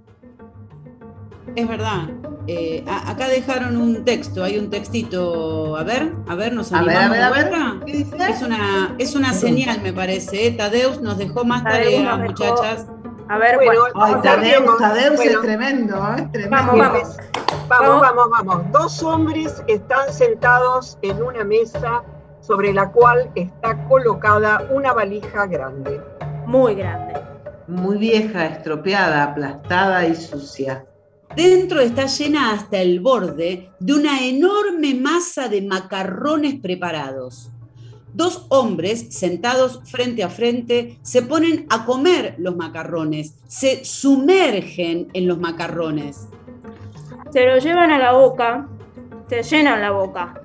Es 1.56 1.68
verdad. 1.68 2.10
Eh, 2.46 2.84
acá 2.88 3.30
dejaron 3.30 3.78
un 3.78 4.04
texto, 4.04 4.44
hay 4.44 4.58
un 4.58 4.70
textito. 4.70 5.78
A 5.78 5.84
ver, 5.84 6.12
a 6.28 6.36
ver, 6.36 6.54
nos 6.54 6.74
animamos. 6.74 7.06
A 7.06 7.10
ver, 7.10 7.24
a 7.24 7.30
ver, 7.32 7.96
Es 8.30 8.42
una, 8.42 8.96
es 8.98 9.16
una 9.16 9.34
señal, 9.34 9.82
me 9.82 9.94
parece. 9.94 10.48
¿eh? 10.48 10.52
Tadeus 10.52 11.02
nos 11.02 11.18
dejó 11.18 11.46
más 11.46 11.64
tareas, 11.64 12.20
muchachas. 12.20 12.88
A 13.30 13.38
ver, 13.38 13.56
bueno, 13.56 13.84
ay, 13.96 14.16
Tadeus, 14.22 15.20
es 15.22 15.42
tremendo, 15.42 15.96
¿eh? 16.18 16.48
Vamos, 16.50 16.78
vamos. 16.78 17.18
Vamos, 17.70 18.02
vamos, 18.02 18.30
vamos. 18.30 18.72
Dos 18.72 19.02
hombres 19.04 19.64
están 19.68 20.12
sentados 20.12 20.98
en 21.02 21.24
una 21.24 21.46
mesa 21.46 22.04
sobre 22.42 22.74
la 22.74 22.90
cual 22.92 23.32
está 23.36 23.86
colocada 23.88 24.68
una 24.70 24.92
valija 24.92 25.46
grande. 25.46 26.02
Muy 26.46 26.76
grande. 26.76 27.14
Muy 27.68 27.98
vieja, 27.98 28.46
estropeada, 28.48 29.24
aplastada 29.24 30.06
y 30.06 30.16
sucia. 30.16 30.86
Dentro 31.36 31.80
está 31.80 32.06
llena 32.06 32.52
hasta 32.52 32.78
el 32.80 33.00
borde 33.00 33.72
de 33.80 33.94
una 33.94 34.24
enorme 34.24 34.94
masa 34.94 35.48
de 35.48 35.64
macarrones 35.64 36.60
preparados. 36.60 37.50
Dos 38.14 38.46
hombres 38.50 39.08
sentados 39.10 39.82
frente 39.86 40.24
a 40.24 40.30
frente 40.30 41.00
se 41.02 41.24
ponen 41.24 41.66
a 41.72 41.86
comer 41.86 42.36
los 42.38 42.56
macarrones, 42.56 43.40
se 43.48 43.84
sumergen 43.84 45.08
en 45.14 45.28
los 45.28 45.40
macarrones. 45.40 46.28
Se 47.32 47.44
lo 47.48 47.58
llevan 47.58 47.90
a 47.90 47.98
la 47.98 48.12
boca, 48.14 48.68
se 49.28 49.42
llenan 49.42 49.82
la 49.82 49.90
boca. 49.90 50.40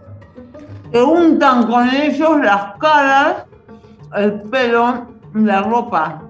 Se 0.91 1.03
untan 1.03 1.67
con 1.67 1.87
ellos 1.91 2.41
las 2.41 2.79
caras, 2.79 3.45
el 4.17 4.41
pelo, 4.45 5.07
la 5.35 5.61
ropa. 5.61 6.28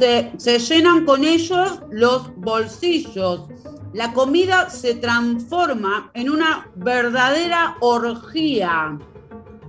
Se, 0.00 0.32
se 0.38 0.58
llenan 0.58 1.04
con 1.04 1.22
ellos 1.22 1.80
los 1.90 2.34
bolsillos. 2.36 3.46
La 3.92 4.12
comida 4.12 4.70
se 4.70 4.94
transforma 4.94 6.10
en 6.14 6.30
una 6.30 6.68
verdadera 6.74 7.76
orgía 7.80 8.98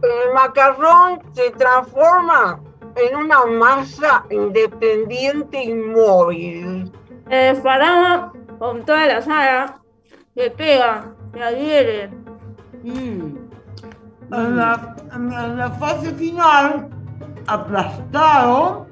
el 0.02 0.34
macarrón 0.34 1.20
se 1.34 1.52
transforma 1.52 2.60
en 2.96 3.16
una 3.16 3.46
masa 3.46 4.26
independiente 4.30 5.64
y 5.64 5.74
móvil. 5.74 6.92
El 7.30 7.62
con 8.60 8.84
toda 8.84 9.08
la 9.08 9.22
sala 9.22 9.80
se 10.36 10.50
pega, 10.52 11.14
se 11.34 11.44
adhiere. 11.44 12.08
Mm. 12.84 13.38
En, 14.34 14.58
la, 14.58 15.76
fase 15.80 16.14
final, 16.14 16.90
aplastado, 17.48 18.88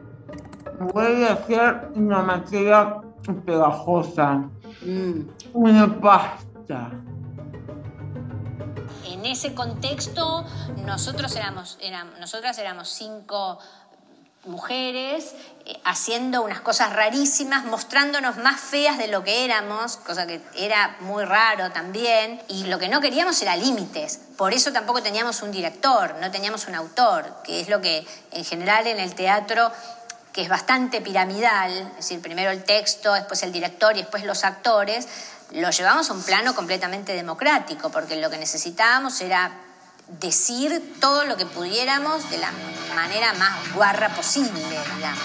a 0.80 1.48
ser 1.48 1.92
una 1.96 2.22
materia 2.22 3.02
pegajosa, 3.46 4.50
mm. 4.82 5.22
una 5.54 6.00
pasta 6.00 6.92
en 9.20 9.26
ese 9.26 9.54
contexto 9.54 10.46
nosotros 10.86 11.36
éramos, 11.36 11.78
nosotras 12.20 12.58
éramos 12.58 12.88
cinco 12.90 13.60
mujeres 14.46 15.36
eh, 15.66 15.78
haciendo 15.84 16.42
unas 16.42 16.62
cosas 16.62 16.94
rarísimas, 16.94 17.66
mostrándonos 17.66 18.38
más 18.38 18.62
feas 18.62 18.98
de 18.98 19.10
lo 19.10 19.22
que 19.24 19.44
éramos, 19.44 19.98
cosa 19.98 20.26
que 20.26 20.42
era 20.56 20.96
muy 21.02 21.26
raro 21.26 21.72
también, 21.72 22.42
y 22.48 22.64
lo 22.68 22.80
que 22.80 22.88
no 22.88 23.02
queríamos 23.02 23.42
era 23.42 23.58
límites. 23.58 24.22
Por 24.38 24.54
eso 24.54 24.72
tampoco 24.72 25.04
teníamos 25.04 25.42
un 25.42 25.52
director, 25.52 26.16
no 26.22 26.32
teníamos 26.32 26.68
un 26.68 26.76
autor, 26.76 27.26
que 27.44 27.60
es 27.60 27.68
lo 27.68 27.82
que 27.82 28.08
en 28.32 28.46
general 28.46 28.88
en 28.88 29.00
el 29.00 29.14
teatro 29.14 29.70
que 30.34 30.42
es 30.42 30.50
bastante 30.50 31.02
piramidal, 31.02 31.72
es 31.72 31.96
decir, 31.98 32.22
primero 32.22 32.52
el 32.52 32.64
texto, 32.64 33.14
después 33.14 33.42
el 33.44 33.52
director 33.52 33.96
y 33.96 34.02
después 34.02 34.24
los 34.24 34.44
actores, 34.44 35.08
lo 35.52 35.70
llevamos 35.72 36.10
a 36.10 36.14
un 36.14 36.22
plano 36.24 36.54
completamente 36.54 37.14
democrático, 37.14 37.90
porque 37.90 38.16
lo 38.18 38.30
que 38.30 38.38
necesitábamos 38.38 39.20
era 39.22 39.52
decir 40.20 40.98
todo 41.00 41.26
lo 41.26 41.38
que 41.38 41.46
pudiéramos 41.46 42.30
de 42.30 42.38
la 42.38 42.52
manera 42.96 43.34
más 43.34 43.74
guarra 43.74 44.10
posible, 44.10 44.60
digamos. 44.96 45.24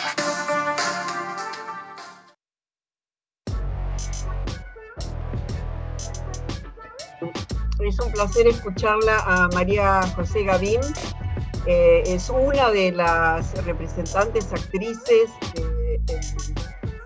Es 7.81 7.99
un 8.01 8.13
placer 8.13 8.47
escucharla 8.47 9.19
a 9.19 9.49
María 9.49 10.01
José 10.17 10.45
Gavín. 10.45 10.81
Eh, 11.67 12.03
es 12.07 12.29
una 12.29 12.71
de 12.71 12.93
las 12.93 13.55
representantes 13.65 14.53
actrices 14.53 15.31
del 15.55 16.03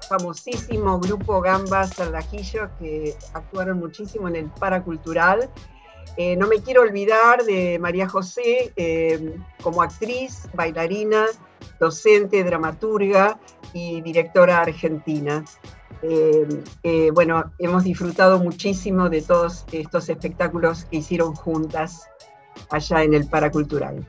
famosísimo 0.08 0.98
grupo 0.98 1.40
Gambas 1.40 1.90
Salvajillo 1.94 2.68
que 2.80 3.14
actuaron 3.34 3.78
muchísimo 3.78 4.26
en 4.26 4.34
el 4.34 4.50
Paracultural. 4.50 5.48
Eh, 6.16 6.34
no 6.36 6.48
me 6.48 6.60
quiero 6.60 6.82
olvidar 6.82 7.44
de 7.44 7.78
María 7.78 8.08
José 8.08 8.72
eh, 8.74 9.36
como 9.62 9.80
actriz, 9.80 10.48
bailarina, 10.54 11.26
docente, 11.78 12.42
dramaturga 12.42 13.38
y 13.72 14.00
directora 14.00 14.62
argentina. 14.62 15.44
Bueno, 17.12 17.52
hemos 17.58 17.84
disfrutado 17.84 18.40
muchísimo 18.40 19.08
de 19.08 19.22
todos 19.22 19.64
estos 19.70 20.08
espectáculos 20.08 20.84
que 20.84 20.96
hicieron 20.96 21.34
juntas 21.34 22.08
allá 22.70 23.04
en 23.04 23.14
el 23.14 23.28
Paracultural. 23.28 24.04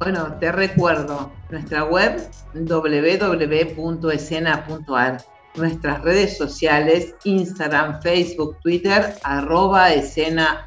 Bueno, 0.00 0.36
te 0.40 0.50
recuerdo 0.50 1.30
nuestra 1.50 1.84
web 1.84 2.26
www.escena.ar, 2.54 5.24
nuestras 5.56 6.00
redes 6.00 6.38
sociales, 6.38 7.14
Instagram, 7.24 8.00
Facebook, 8.00 8.56
Twitter, 8.62 9.14
arroba 9.22 9.92
escena 9.92 10.66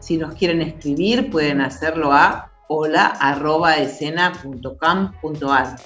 Si 0.00 0.16
nos 0.16 0.34
quieren 0.36 0.62
escribir, 0.62 1.30
pueden 1.30 1.60
hacerlo 1.60 2.14
a 2.14 2.50
hola 2.68 3.08
arroba 3.20 3.76
escena.com.ar. 3.76 5.76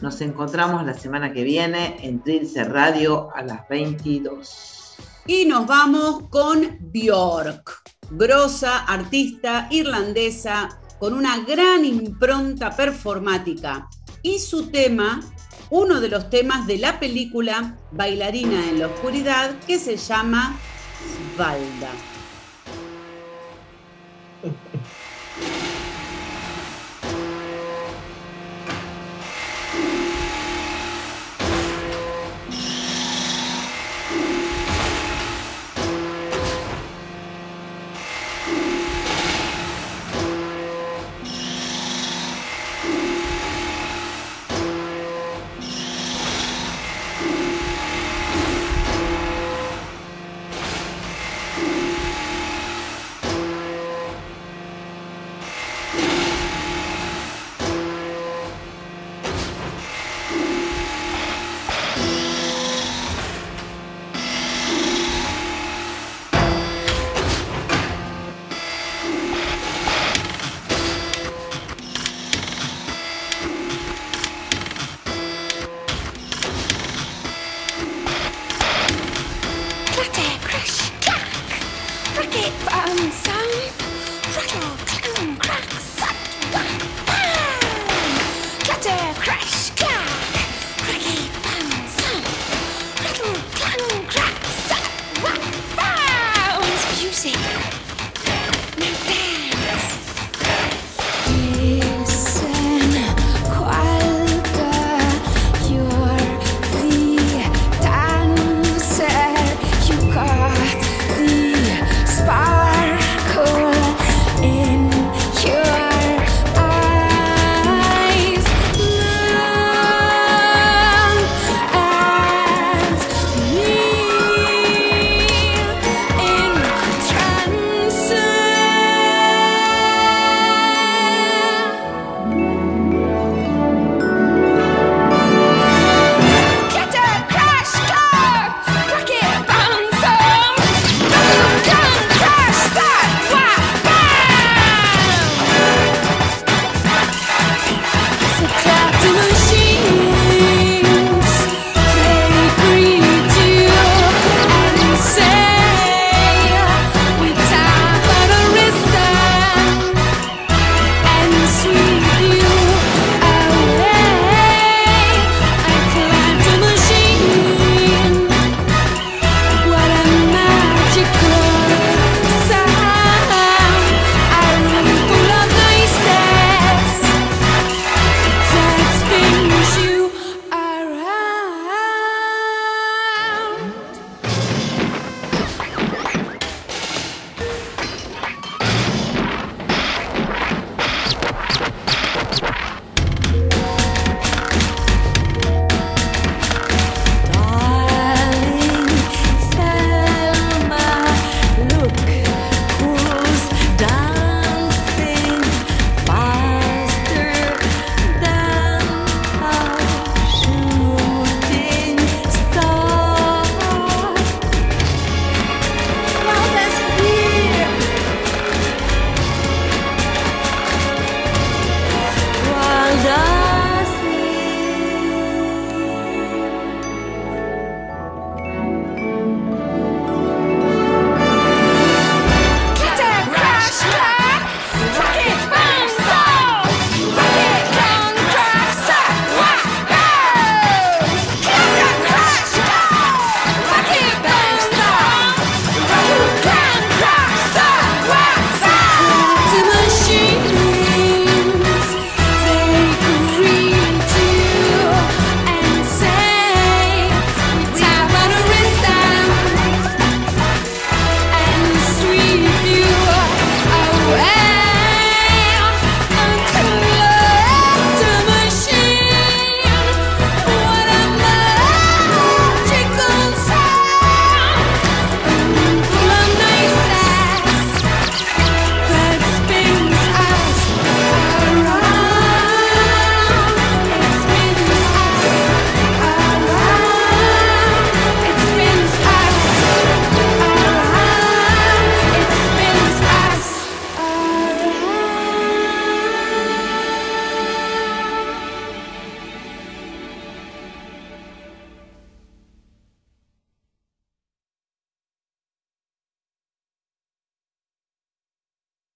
Nos 0.00 0.20
encontramos 0.22 0.86
la 0.86 0.94
semana 0.94 1.34
que 1.34 1.44
viene 1.44 1.98
en 2.00 2.22
Trilce 2.22 2.64
Radio 2.64 3.28
a 3.34 3.42
las 3.42 3.68
22. 3.68 4.96
Y 5.26 5.44
nos 5.44 5.66
vamos 5.66 6.30
con 6.30 6.78
Bjork, 6.80 7.82
grosa 8.10 8.86
artista 8.86 9.68
irlandesa 9.70 10.80
con 10.98 11.12
una 11.12 11.38
gran 11.40 11.84
impronta 11.84 12.74
performática. 12.74 13.88
Y 14.22 14.38
su 14.38 14.68
tema, 14.70 15.20
uno 15.70 16.00
de 16.00 16.08
los 16.08 16.30
temas 16.30 16.66
de 16.66 16.78
la 16.78 16.98
película 16.98 17.76
Bailarina 17.92 18.68
en 18.68 18.80
la 18.80 18.88
Oscuridad, 18.88 19.58
que 19.66 19.78
se 19.78 19.96
llama 19.96 20.56
Valda. 21.36 22.15